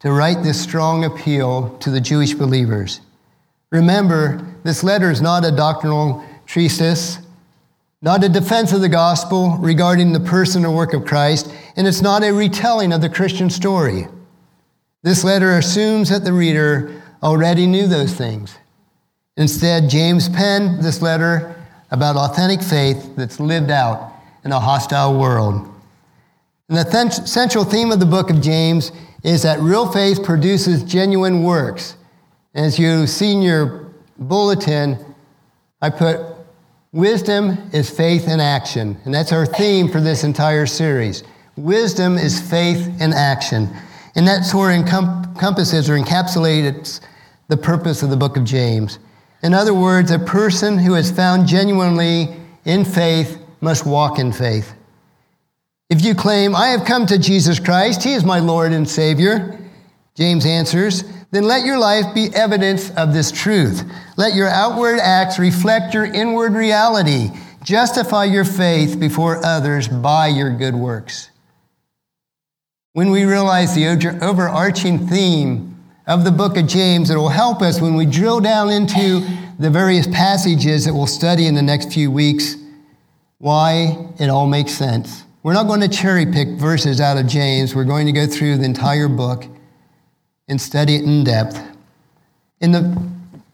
to 0.00 0.10
write 0.10 0.42
this 0.42 0.60
strong 0.60 1.04
appeal 1.04 1.78
to 1.78 1.90
the 1.90 2.00
Jewish 2.00 2.34
believers. 2.34 3.00
Remember, 3.70 4.44
this 4.62 4.82
letter 4.82 5.10
is 5.10 5.20
not 5.20 5.44
a 5.44 5.52
doctrinal 5.52 6.24
treatise 6.46 7.18
not 8.00 8.22
a 8.22 8.28
defense 8.28 8.72
of 8.72 8.80
the 8.80 8.88
gospel 8.88 9.56
regarding 9.58 10.12
the 10.12 10.20
person 10.20 10.64
or 10.64 10.74
work 10.74 10.94
of 10.94 11.04
Christ, 11.04 11.52
and 11.76 11.84
it's 11.86 12.00
not 12.00 12.22
a 12.22 12.32
retelling 12.32 12.92
of 12.92 13.00
the 13.00 13.08
Christian 13.08 13.50
story. 13.50 14.06
This 15.02 15.24
letter 15.24 15.58
assumes 15.58 16.08
that 16.10 16.24
the 16.24 16.32
reader 16.32 17.02
already 17.24 17.66
knew 17.66 17.88
those 17.88 18.14
things. 18.14 18.56
Instead, 19.36 19.90
James 19.90 20.28
penned 20.28 20.80
this 20.80 21.02
letter 21.02 21.56
about 21.90 22.14
authentic 22.14 22.62
faith 22.62 23.16
that's 23.16 23.40
lived 23.40 23.70
out 23.70 24.12
in 24.44 24.52
a 24.52 24.60
hostile 24.60 25.18
world. 25.18 25.68
And 26.68 26.78
the 26.78 27.10
central 27.26 27.64
theme 27.64 27.90
of 27.90 27.98
the 27.98 28.06
book 28.06 28.30
of 28.30 28.40
James 28.40 28.92
is 29.24 29.42
that 29.42 29.58
real 29.58 29.90
faith 29.90 30.22
produces 30.22 30.84
genuine 30.84 31.42
works. 31.42 31.96
As 32.54 32.78
you 32.78 33.06
see 33.06 33.32
in 33.32 33.42
your 33.42 33.92
bulletin, 34.18 34.98
I 35.82 35.90
put 35.90 36.20
wisdom 36.92 37.70
is 37.72 37.90
faith 37.90 38.26
in 38.26 38.40
action. 38.40 38.98
And 39.04 39.14
that's 39.14 39.32
our 39.32 39.44
theme 39.44 39.88
for 39.88 40.00
this 40.00 40.24
entire 40.24 40.66
series. 40.66 41.24
Wisdom 41.56 42.16
is 42.16 42.40
faith 42.40 42.88
in 43.00 43.12
action. 43.12 43.68
And 44.14 44.26
that 44.26 44.44
sort 44.44 44.72
of 44.72 44.78
encompasses 44.78 45.90
or 45.90 45.98
encapsulates 45.98 47.00
the 47.48 47.56
purpose 47.56 48.02
of 48.02 48.10
the 48.10 48.16
book 48.16 48.36
of 48.36 48.44
James. 48.44 48.98
In 49.42 49.54
other 49.54 49.74
words, 49.74 50.10
a 50.10 50.18
person 50.18 50.78
who 50.78 50.94
is 50.94 51.10
found 51.10 51.46
genuinely 51.46 52.28
in 52.64 52.84
faith 52.84 53.38
must 53.60 53.86
walk 53.86 54.18
in 54.18 54.32
faith. 54.32 54.74
If 55.90 56.04
you 56.04 56.14
claim, 56.14 56.54
I 56.54 56.68
have 56.68 56.84
come 56.84 57.06
to 57.06 57.18
Jesus 57.18 57.60
Christ, 57.60 58.02
He 58.02 58.14
is 58.14 58.24
my 58.24 58.40
Lord 58.40 58.72
and 58.72 58.88
Savior, 58.88 59.58
James 60.18 60.44
answers, 60.44 61.04
then 61.30 61.44
let 61.44 61.64
your 61.64 61.78
life 61.78 62.12
be 62.12 62.28
evidence 62.34 62.90
of 62.96 63.12
this 63.14 63.30
truth. 63.30 63.84
Let 64.16 64.34
your 64.34 64.48
outward 64.48 64.98
acts 64.98 65.38
reflect 65.38 65.94
your 65.94 66.06
inward 66.06 66.54
reality. 66.54 67.30
Justify 67.62 68.24
your 68.24 68.44
faith 68.44 68.98
before 68.98 69.44
others 69.46 69.86
by 69.86 70.26
your 70.26 70.50
good 70.50 70.74
works. 70.74 71.30
When 72.94 73.12
we 73.12 73.26
realize 73.26 73.76
the 73.76 73.86
overarching 74.20 75.06
theme 75.06 75.76
of 76.08 76.24
the 76.24 76.32
book 76.32 76.56
of 76.56 76.66
James, 76.66 77.10
it 77.10 77.16
will 77.16 77.28
help 77.28 77.62
us 77.62 77.80
when 77.80 77.94
we 77.94 78.04
drill 78.04 78.40
down 78.40 78.70
into 78.70 79.24
the 79.60 79.70
various 79.70 80.08
passages 80.08 80.84
that 80.86 80.94
we'll 80.94 81.06
study 81.06 81.46
in 81.46 81.54
the 81.54 81.62
next 81.62 81.92
few 81.92 82.10
weeks, 82.10 82.56
why 83.38 84.08
it 84.18 84.30
all 84.30 84.48
makes 84.48 84.72
sense. 84.72 85.22
We're 85.44 85.52
not 85.52 85.68
going 85.68 85.82
to 85.82 85.88
cherry 85.88 86.26
pick 86.26 86.48
verses 86.58 87.00
out 87.00 87.18
of 87.18 87.28
James. 87.28 87.72
We're 87.72 87.84
going 87.84 88.06
to 88.06 88.12
go 88.12 88.26
through 88.26 88.56
the 88.56 88.64
entire 88.64 89.06
book 89.06 89.44
and 90.48 90.60
study 90.60 90.96
it 90.96 91.04
in 91.04 91.24
depth. 91.24 91.60
In 92.60 92.72
the 92.72 92.82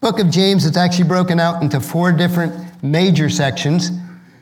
book 0.01 0.19
of 0.19 0.31
James, 0.31 0.65
it's 0.65 0.77
actually 0.77 1.09
broken 1.09 1.41
out 1.41 1.63
into 1.63 1.81
four 1.81 2.13
different 2.13 2.83
major 2.83 3.29
sections. 3.29 3.91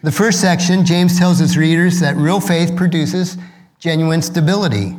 The 0.03 0.13
first 0.13 0.41
section, 0.41 0.85
James 0.85 1.19
tells 1.19 1.39
his 1.39 1.57
readers 1.57 2.01
that 2.01 2.17
real 2.17 2.41
faith 2.41 2.77
produces 2.77 3.37
genuine 3.79 4.23
stability. 4.23 4.97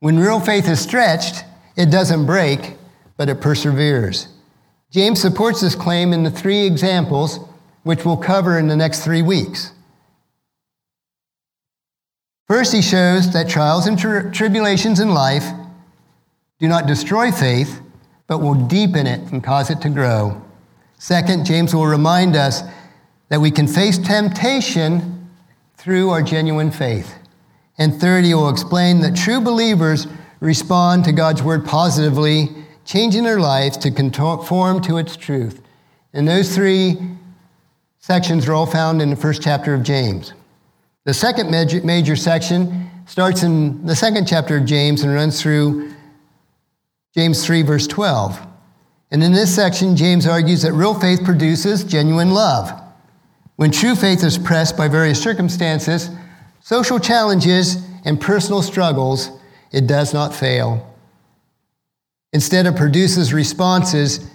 When 0.00 0.18
real 0.18 0.40
faith 0.40 0.68
is 0.68 0.80
stretched, 0.80 1.44
it 1.76 1.86
doesn't 1.86 2.26
break, 2.26 2.74
but 3.16 3.28
it 3.28 3.40
perseveres. 3.40 4.28
James 4.90 5.20
supports 5.20 5.60
this 5.60 5.74
claim 5.74 6.12
in 6.12 6.22
the 6.22 6.30
three 6.30 6.66
examples, 6.66 7.40
which 7.82 8.04
we'll 8.04 8.16
cover 8.16 8.58
in 8.58 8.68
the 8.68 8.76
next 8.76 9.02
three 9.02 9.22
weeks. 9.22 9.72
First, 12.46 12.72
he 12.72 12.82
shows 12.82 13.32
that 13.32 13.48
trials 13.48 13.86
and 13.86 13.98
tri- 13.98 14.30
tribulations 14.30 15.00
in 15.00 15.14
life 15.14 15.44
do 16.64 16.68
not 16.68 16.86
destroy 16.86 17.30
faith, 17.30 17.82
but 18.26 18.38
will 18.38 18.54
deepen 18.54 19.06
it 19.06 19.20
and 19.30 19.44
cause 19.44 19.68
it 19.68 19.82
to 19.82 19.90
grow. 19.90 20.42
Second, 20.96 21.44
James 21.44 21.74
will 21.74 21.86
remind 21.86 22.36
us 22.36 22.62
that 23.28 23.38
we 23.38 23.50
can 23.50 23.68
face 23.68 23.98
temptation 23.98 25.28
through 25.76 26.08
our 26.08 26.22
genuine 26.22 26.70
faith. 26.70 27.16
And 27.76 28.00
third, 28.00 28.24
he 28.24 28.32
will 28.32 28.48
explain 28.48 29.00
that 29.00 29.14
true 29.14 29.42
believers 29.42 30.06
respond 30.40 31.04
to 31.04 31.12
God's 31.12 31.42
word 31.42 31.66
positively, 31.66 32.48
changing 32.86 33.24
their 33.24 33.40
lives 33.40 33.76
to 33.78 33.90
conform 33.90 34.80
to 34.84 34.96
its 34.96 35.18
truth. 35.18 35.60
And 36.14 36.26
those 36.26 36.54
three 36.54 36.96
sections 37.98 38.48
are 38.48 38.54
all 38.54 38.64
found 38.64 39.02
in 39.02 39.10
the 39.10 39.16
first 39.16 39.42
chapter 39.42 39.74
of 39.74 39.82
James. 39.82 40.32
The 41.04 41.12
second 41.12 41.50
major, 41.50 41.82
major 41.84 42.16
section 42.16 42.88
starts 43.04 43.42
in 43.42 43.84
the 43.84 43.94
second 43.94 44.26
chapter 44.26 44.56
of 44.56 44.64
James 44.64 45.02
and 45.02 45.12
runs 45.12 45.42
through 45.42 45.93
James 47.14 47.44
3, 47.44 47.62
verse 47.62 47.86
12. 47.86 48.40
And 49.10 49.22
in 49.22 49.32
this 49.32 49.54
section, 49.54 49.96
James 49.96 50.26
argues 50.26 50.62
that 50.62 50.72
real 50.72 50.94
faith 50.94 51.24
produces 51.24 51.84
genuine 51.84 52.32
love. 52.32 52.72
When 53.56 53.70
true 53.70 53.94
faith 53.94 54.24
is 54.24 54.36
pressed 54.36 54.76
by 54.76 54.88
various 54.88 55.22
circumstances, 55.22 56.10
social 56.60 56.98
challenges, 56.98 57.76
and 58.04 58.20
personal 58.20 58.62
struggles, 58.62 59.30
it 59.70 59.86
does 59.86 60.12
not 60.12 60.34
fail. 60.34 60.92
Instead, 62.32 62.66
it 62.66 62.74
produces 62.74 63.32
responses 63.32 64.28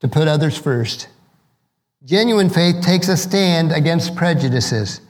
to 0.00 0.08
put 0.08 0.26
others 0.26 0.58
first. 0.58 1.08
Genuine 2.04 2.50
faith 2.50 2.82
takes 2.82 3.08
a 3.08 3.16
stand 3.16 3.70
against 3.70 4.16
prejudices 4.16 5.00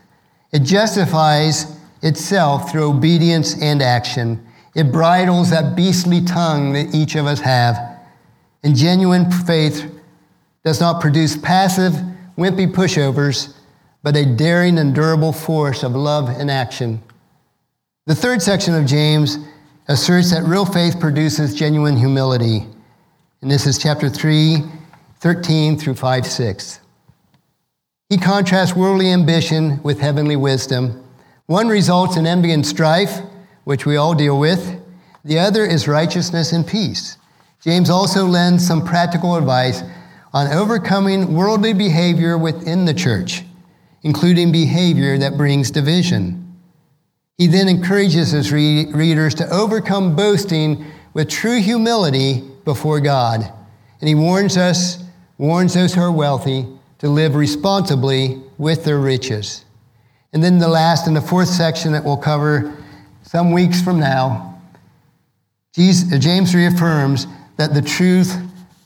it 0.54 0.62
justifies 0.62 1.76
itself 2.00 2.70
through 2.70 2.88
obedience 2.88 3.60
and 3.60 3.82
action. 3.82 4.46
It 4.74 4.90
bridles 4.90 5.50
that 5.50 5.76
beastly 5.76 6.20
tongue 6.20 6.72
that 6.72 6.94
each 6.94 7.14
of 7.14 7.26
us 7.26 7.40
have. 7.40 7.76
And 8.62 8.74
genuine 8.74 9.30
faith 9.30 9.90
does 10.64 10.80
not 10.80 11.00
produce 11.00 11.37
passive, 11.37 11.92
wimpy 12.37 12.72
pushovers, 12.72 13.54
but 14.02 14.16
a 14.16 14.24
daring 14.24 14.78
and 14.78 14.94
durable 14.94 15.32
force 15.32 15.82
of 15.82 15.92
love 15.92 16.28
and 16.28 16.50
action. 16.50 17.02
The 18.06 18.14
third 18.14 18.42
section 18.42 18.74
of 18.74 18.87
James 18.87 19.38
asserts 19.88 20.30
that 20.30 20.44
real 20.44 20.66
faith 20.66 20.98
produces 20.98 21.54
genuine 21.54 21.96
humility. 21.96 22.66
And 23.42 23.50
this 23.50 23.66
is 23.66 23.78
chapter 23.78 24.08
3, 24.08 24.62
13 25.20 25.78
through 25.78 25.94
5, 25.94 26.26
6. 26.26 26.80
He 28.08 28.18
contrasts 28.18 28.76
worldly 28.76 29.10
ambition 29.10 29.82
with 29.82 30.00
heavenly 30.00 30.37
wisdom. 30.37 31.02
One 31.46 31.68
results 31.68 32.16
in 32.16 32.26
envy 32.26 32.52
and 32.52 32.66
strife, 32.66 33.20
which 33.64 33.85
we 33.87 33.96
all 33.96 34.14
deal 34.14 34.38
with. 34.38 34.81
The 35.24 35.38
other 35.38 35.64
is 35.64 35.88
righteousness 35.88 36.53
and 36.53 36.66
peace. 36.66 37.16
James 37.62 37.88
also 37.88 38.27
lends 38.27 38.66
some 38.66 38.85
practical 38.85 39.37
advice 39.37 39.83
on 40.35 40.53
overcoming 40.53 41.35
worldly 41.35 41.72
behavior 41.72 42.37
within 42.37 42.85
the 42.85 42.92
church, 42.92 43.42
including 44.03 44.53
behavior 44.53 45.16
that 45.16 45.37
brings 45.37 45.70
division. 45.70 46.40
He 47.38 47.46
then 47.46 47.68
encourages 47.68 48.33
his 48.33 48.53
re- 48.53 48.92
readers 48.92 49.35
to 49.37 49.48
overcome 49.48 50.14
boasting 50.14 50.85
with 51.14 51.29
true 51.29 51.61
humility 51.61 52.42
before 52.64 53.00
God. 53.00 53.50
And 54.00 54.09
he 54.09 54.14
warns 54.14 54.57
us, 54.57 55.03
warns 55.38 55.74
those 55.74 55.94
who 55.94 56.03
are 56.03 56.12
wealthy, 56.12 56.66
to 56.98 57.09
live 57.09 57.35
responsibly 57.35 58.42
with 58.59 58.85
their 58.85 58.98
riches. 58.98 59.64
And 60.33 60.42
then 60.42 60.59
the 60.59 60.68
last 60.68 61.07
and 61.07 61.16
the 61.16 61.20
fourth 61.20 61.48
section 61.48 61.92
that 61.92 62.05
we'll 62.05 62.16
cover 62.16 62.77
some 63.24 63.52
weeks 63.52 63.82
from 63.82 63.98
now, 63.98 64.60
Jesus, 65.74 66.18
James 66.18 66.54
reaffirms 66.54 67.26
that 67.56 67.74
the 67.74 67.82
truth 67.82 68.37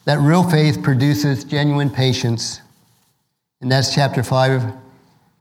that 0.05 0.19
real 0.21 0.49
faith 0.49 0.83
produces 0.83 1.45
genuine 1.45 1.91
patience. 1.91 2.63
And 3.61 3.71
that's 3.71 3.95
chapter 3.95 4.23
5 4.23 4.73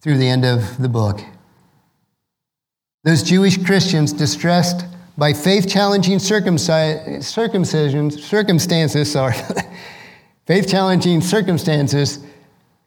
through 0.02 0.18
the 0.18 0.28
end 0.28 0.44
of 0.44 0.82
the 0.82 0.90
book. 0.90 1.22
Those 3.04 3.24
Jewish 3.24 3.64
Christians 3.64 4.12
distressed 4.12 4.84
by 5.18 5.32
faith 5.32 5.70
challenging 5.70 6.18
circumcisions, 6.18 8.20
circumstances, 8.20 9.12
sorry, 9.12 9.36
faith 10.46 10.68
challenging 10.68 11.22
circumstances 11.22 12.20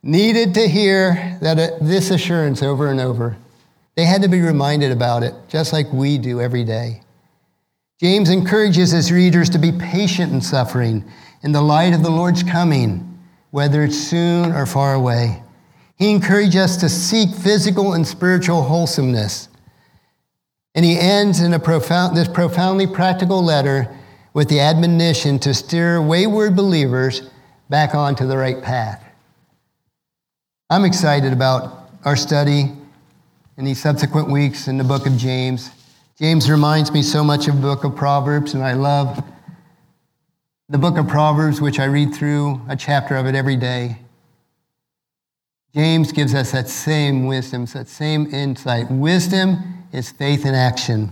needed 0.03 0.53
to 0.55 0.68
hear 0.68 1.38
that 1.40 1.59
uh, 1.59 1.79
this 1.81 2.11
assurance 2.11 2.62
over 2.62 2.90
and 2.90 3.01
over. 3.01 3.37
They 4.01 4.07
had 4.07 4.23
to 4.23 4.29
be 4.29 4.41
reminded 4.41 4.93
about 4.93 5.23
it, 5.25 5.35
just 5.47 5.75
like 5.75 5.93
we 5.93 6.17
do 6.17 6.41
every 6.41 6.65
day. 6.65 7.03
James 8.01 8.31
encourages 8.31 8.93
his 8.93 9.13
readers 9.13 9.51
to 9.51 9.59
be 9.59 9.73
patient 9.73 10.33
in 10.33 10.41
suffering 10.41 11.05
in 11.43 11.53
the 11.53 11.61
light 11.61 11.93
of 11.93 12.03
the 12.03 12.09
Lord's 12.09 12.43
coming, 12.43 13.19
whether 13.51 13.85
it's 13.85 13.99
soon 13.99 14.53
or 14.53 14.65
far 14.65 14.95
away. 14.95 15.43
He 15.97 16.11
encourages 16.11 16.57
us 16.57 16.77
to 16.79 16.89
seek 16.89 17.29
physical 17.29 17.93
and 17.93 18.09
spiritual 18.09 18.63
wholesomeness. 18.63 19.51
And 20.75 20.83
he 20.83 20.99
ends 20.99 21.43
in 21.43 21.53
profound, 21.61 22.17
this 22.17 22.27
profoundly 22.27 22.87
practical 22.87 23.45
letter 23.45 23.95
with 24.33 24.49
the 24.49 24.61
admonition 24.61 25.39
to 25.41 25.53
steer 25.53 26.01
wayward 26.01 26.57
believers 26.57 27.29
back 27.69 27.95
onto 27.95 28.27
the 28.27 28.39
right 28.39 28.63
path. 28.63 29.05
I'm 30.71 30.87
excited 30.87 31.35
about 31.35 31.91
our 32.07 32.17
study 32.17 32.80
in 33.61 33.66
these 33.66 33.79
subsequent 33.79 34.31
weeks 34.31 34.68
in 34.68 34.79
the 34.79 34.85
book 34.85 35.07
of 35.07 35.18
James. 35.18 35.70
James 36.18 36.51
reminds 36.51 36.90
me 36.92 37.03
so 37.03 37.23
much 37.23 37.46
of 37.46 37.57
the 37.57 37.61
book 37.61 37.85
of 37.85 37.94
Proverbs, 37.94 38.55
and 38.55 38.62
I 38.62 38.73
love 38.73 39.23
the 40.70 40.79
book 40.79 40.96
of 40.96 41.07
Proverbs, 41.07 41.61
which 41.61 41.79
I 41.79 41.85
read 41.85 42.14
through 42.14 42.62
a 42.70 42.75
chapter 42.75 43.16
of 43.16 43.27
it 43.27 43.35
every 43.35 43.57
day. 43.57 43.99
James 45.75 46.11
gives 46.11 46.35
us 46.35 46.53
that 46.53 46.70
same 46.70 47.27
wisdom, 47.27 47.66
that 47.66 47.87
same 47.87 48.33
insight. 48.33 48.90
Wisdom 48.90 49.59
is 49.92 50.11
faith 50.11 50.46
in 50.46 50.55
action. 50.55 51.11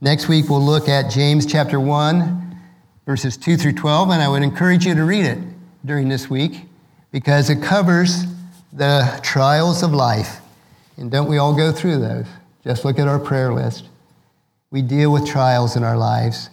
Next 0.00 0.26
week, 0.26 0.48
we'll 0.48 0.60
look 0.60 0.88
at 0.88 1.12
James 1.12 1.46
chapter 1.46 1.78
1, 1.78 2.56
verses 3.06 3.36
2 3.36 3.56
through 3.56 3.74
12, 3.74 4.10
and 4.10 4.20
I 4.20 4.26
would 4.26 4.42
encourage 4.42 4.84
you 4.84 4.96
to 4.96 5.04
read 5.04 5.26
it 5.26 5.38
during 5.84 6.08
this 6.08 6.28
week 6.28 6.62
because 7.12 7.50
it 7.50 7.62
covers 7.62 8.24
the 8.72 9.20
trials 9.22 9.84
of 9.84 9.92
life. 9.92 10.40
And 10.96 11.10
don't 11.10 11.28
we 11.28 11.38
all 11.38 11.54
go 11.54 11.72
through 11.72 11.98
those? 11.98 12.26
Just 12.62 12.84
look 12.84 12.98
at 12.98 13.08
our 13.08 13.18
prayer 13.18 13.52
list. 13.52 13.88
We 14.70 14.82
deal 14.82 15.12
with 15.12 15.26
trials 15.26 15.76
in 15.76 15.84
our 15.84 15.96
lives. 15.96 16.50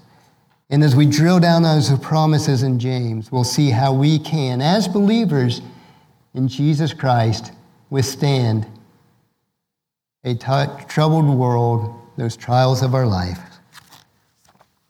And 0.70 0.84
as 0.84 0.96
we 0.96 1.06
drill 1.06 1.40
down 1.40 1.64
those 1.64 1.98
promises 2.00 2.64
in 2.64 2.80
James, 2.80 3.32
we'll 3.32 3.44
see 3.44 3.72
how 3.72 3.94
we 3.94 4.20
can, 4.20 4.62
as 4.62 4.88
believers 4.88 5.62
in 6.34 6.48
Jesus 6.48 6.94
Christ, 6.94 7.52
withstand 7.90 8.66
a 10.24 10.34
t- 10.34 10.86
troubled 10.88 11.28
world, 11.28 12.00
those 12.16 12.38
trials 12.38 12.82
of 12.84 12.94
our 12.94 13.06
life. 13.06 13.40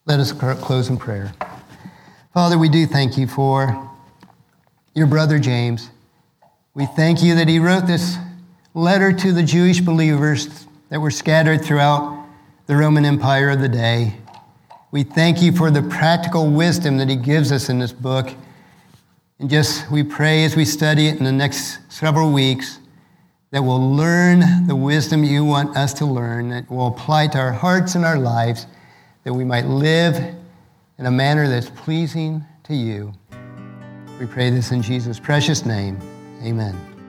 Let 0.06 0.20
us 0.20 0.32
close 0.32 0.90
in 0.90 0.98
prayer. 0.98 1.34
Father, 2.34 2.58
we 2.58 2.70
do 2.70 2.86
thank 2.86 3.18
you 3.18 3.28
for 3.28 3.90
your 4.94 5.08
brother 5.08 5.40
James. 5.40 5.90
We 6.74 6.86
thank 6.86 7.24
you 7.24 7.36
that 7.36 7.48
he 7.48 7.60
wrote 7.60 7.88
this 7.88 8.18
letter 8.74 9.12
to 9.12 9.34
the 9.34 9.44
Jewish 9.44 9.82
believers 9.82 10.66
that 10.90 11.00
were 11.00 11.12
scattered 11.12 11.64
throughout 11.64 12.26
the 12.68 12.76
Roman 12.76 13.06
Empire 13.06 13.50
of 13.50 13.60
the 13.60 13.70
day. 13.70 14.16
We 14.92 15.04
thank 15.04 15.42
you 15.42 15.52
for 15.52 15.72
the 15.72 15.82
practical 15.82 16.50
wisdom 16.50 16.98
that 16.98 17.10
he 17.10 17.16
gives 17.16 17.52
us 17.52 17.70
in 17.70 17.80
this 17.80 17.92
book. 17.92 18.34
And 19.40 19.50
just 19.50 19.90
we 19.90 20.04
pray 20.04 20.44
as 20.46 20.56
we 20.56 20.66
study 20.66 21.08
it 21.08 21.18
in 21.18 21.24
the 21.24 21.32
next 21.32 21.80
several 21.92 22.32
weeks 22.32 22.80
that 23.52 23.62
we'll 23.62 23.96
learn 23.96 24.68
the 24.68 24.76
wisdom 24.76 25.24
you 25.24 25.44
want 25.44 25.76
us 25.76 25.94
to 25.96 26.06
learn, 26.06 26.50
that 26.50 26.70
we'll 26.70 26.88
apply 26.88 27.28
to 27.28 27.38
our 27.38 27.52
hearts 27.52 27.96
and 27.96 28.06
our 28.06 28.18
lives, 28.18 28.68
that 29.24 29.34
we 29.34 29.44
might 29.44 29.66
live 29.66 30.16
in 30.98 31.06
a 31.06 31.12
manner 31.12 31.50
that's 31.50 31.70
pleasing 31.70 32.44
to 32.64 32.74
you. 32.74 33.14
We 34.20 34.28
pray 34.28 34.50
this 34.50 34.72
in 34.72 34.82
Jesus' 34.82 35.20
precious 35.20 35.66
name. 35.66 36.00
Amen. 36.44 37.01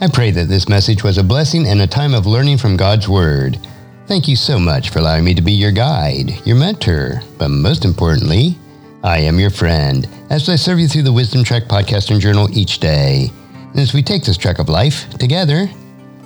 I 0.00 0.06
pray 0.06 0.30
that 0.30 0.46
this 0.46 0.68
message 0.68 1.02
was 1.02 1.18
a 1.18 1.24
blessing 1.24 1.66
and 1.66 1.80
a 1.80 1.86
time 1.88 2.14
of 2.14 2.24
learning 2.24 2.58
from 2.58 2.76
God's 2.76 3.08
Word. 3.08 3.58
Thank 4.06 4.28
you 4.28 4.36
so 4.36 4.56
much 4.56 4.90
for 4.90 5.00
allowing 5.00 5.24
me 5.24 5.34
to 5.34 5.42
be 5.42 5.50
your 5.50 5.72
guide, 5.72 6.46
your 6.46 6.54
mentor, 6.54 7.20
but 7.36 7.48
most 7.48 7.84
importantly, 7.84 8.56
I 9.02 9.18
am 9.18 9.40
your 9.40 9.50
friend 9.50 10.08
as 10.30 10.48
I 10.48 10.54
serve 10.54 10.78
you 10.78 10.86
through 10.86 11.02
the 11.02 11.12
Wisdom 11.12 11.42
Trek 11.42 11.64
podcast 11.64 12.12
and 12.12 12.20
journal 12.20 12.48
each 12.56 12.78
day. 12.78 13.32
And 13.54 13.80
as 13.80 13.92
we 13.92 14.00
take 14.04 14.22
this 14.22 14.36
trek 14.36 14.60
of 14.60 14.68
life 14.68 15.10
together, 15.18 15.68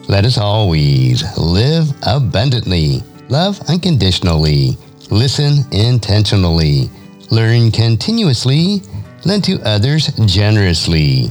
let 0.06 0.26
us 0.26 0.36
always 0.36 1.24
live 1.38 1.88
abundantly, 2.02 3.02
love 3.30 3.58
unconditionally, 3.70 4.76
listen 5.10 5.64
intentionally, 5.72 6.90
learn 7.30 7.70
continuously, 7.70 8.82
lend 9.24 9.44
to 9.44 9.62
others 9.62 10.08
generously 10.26 11.30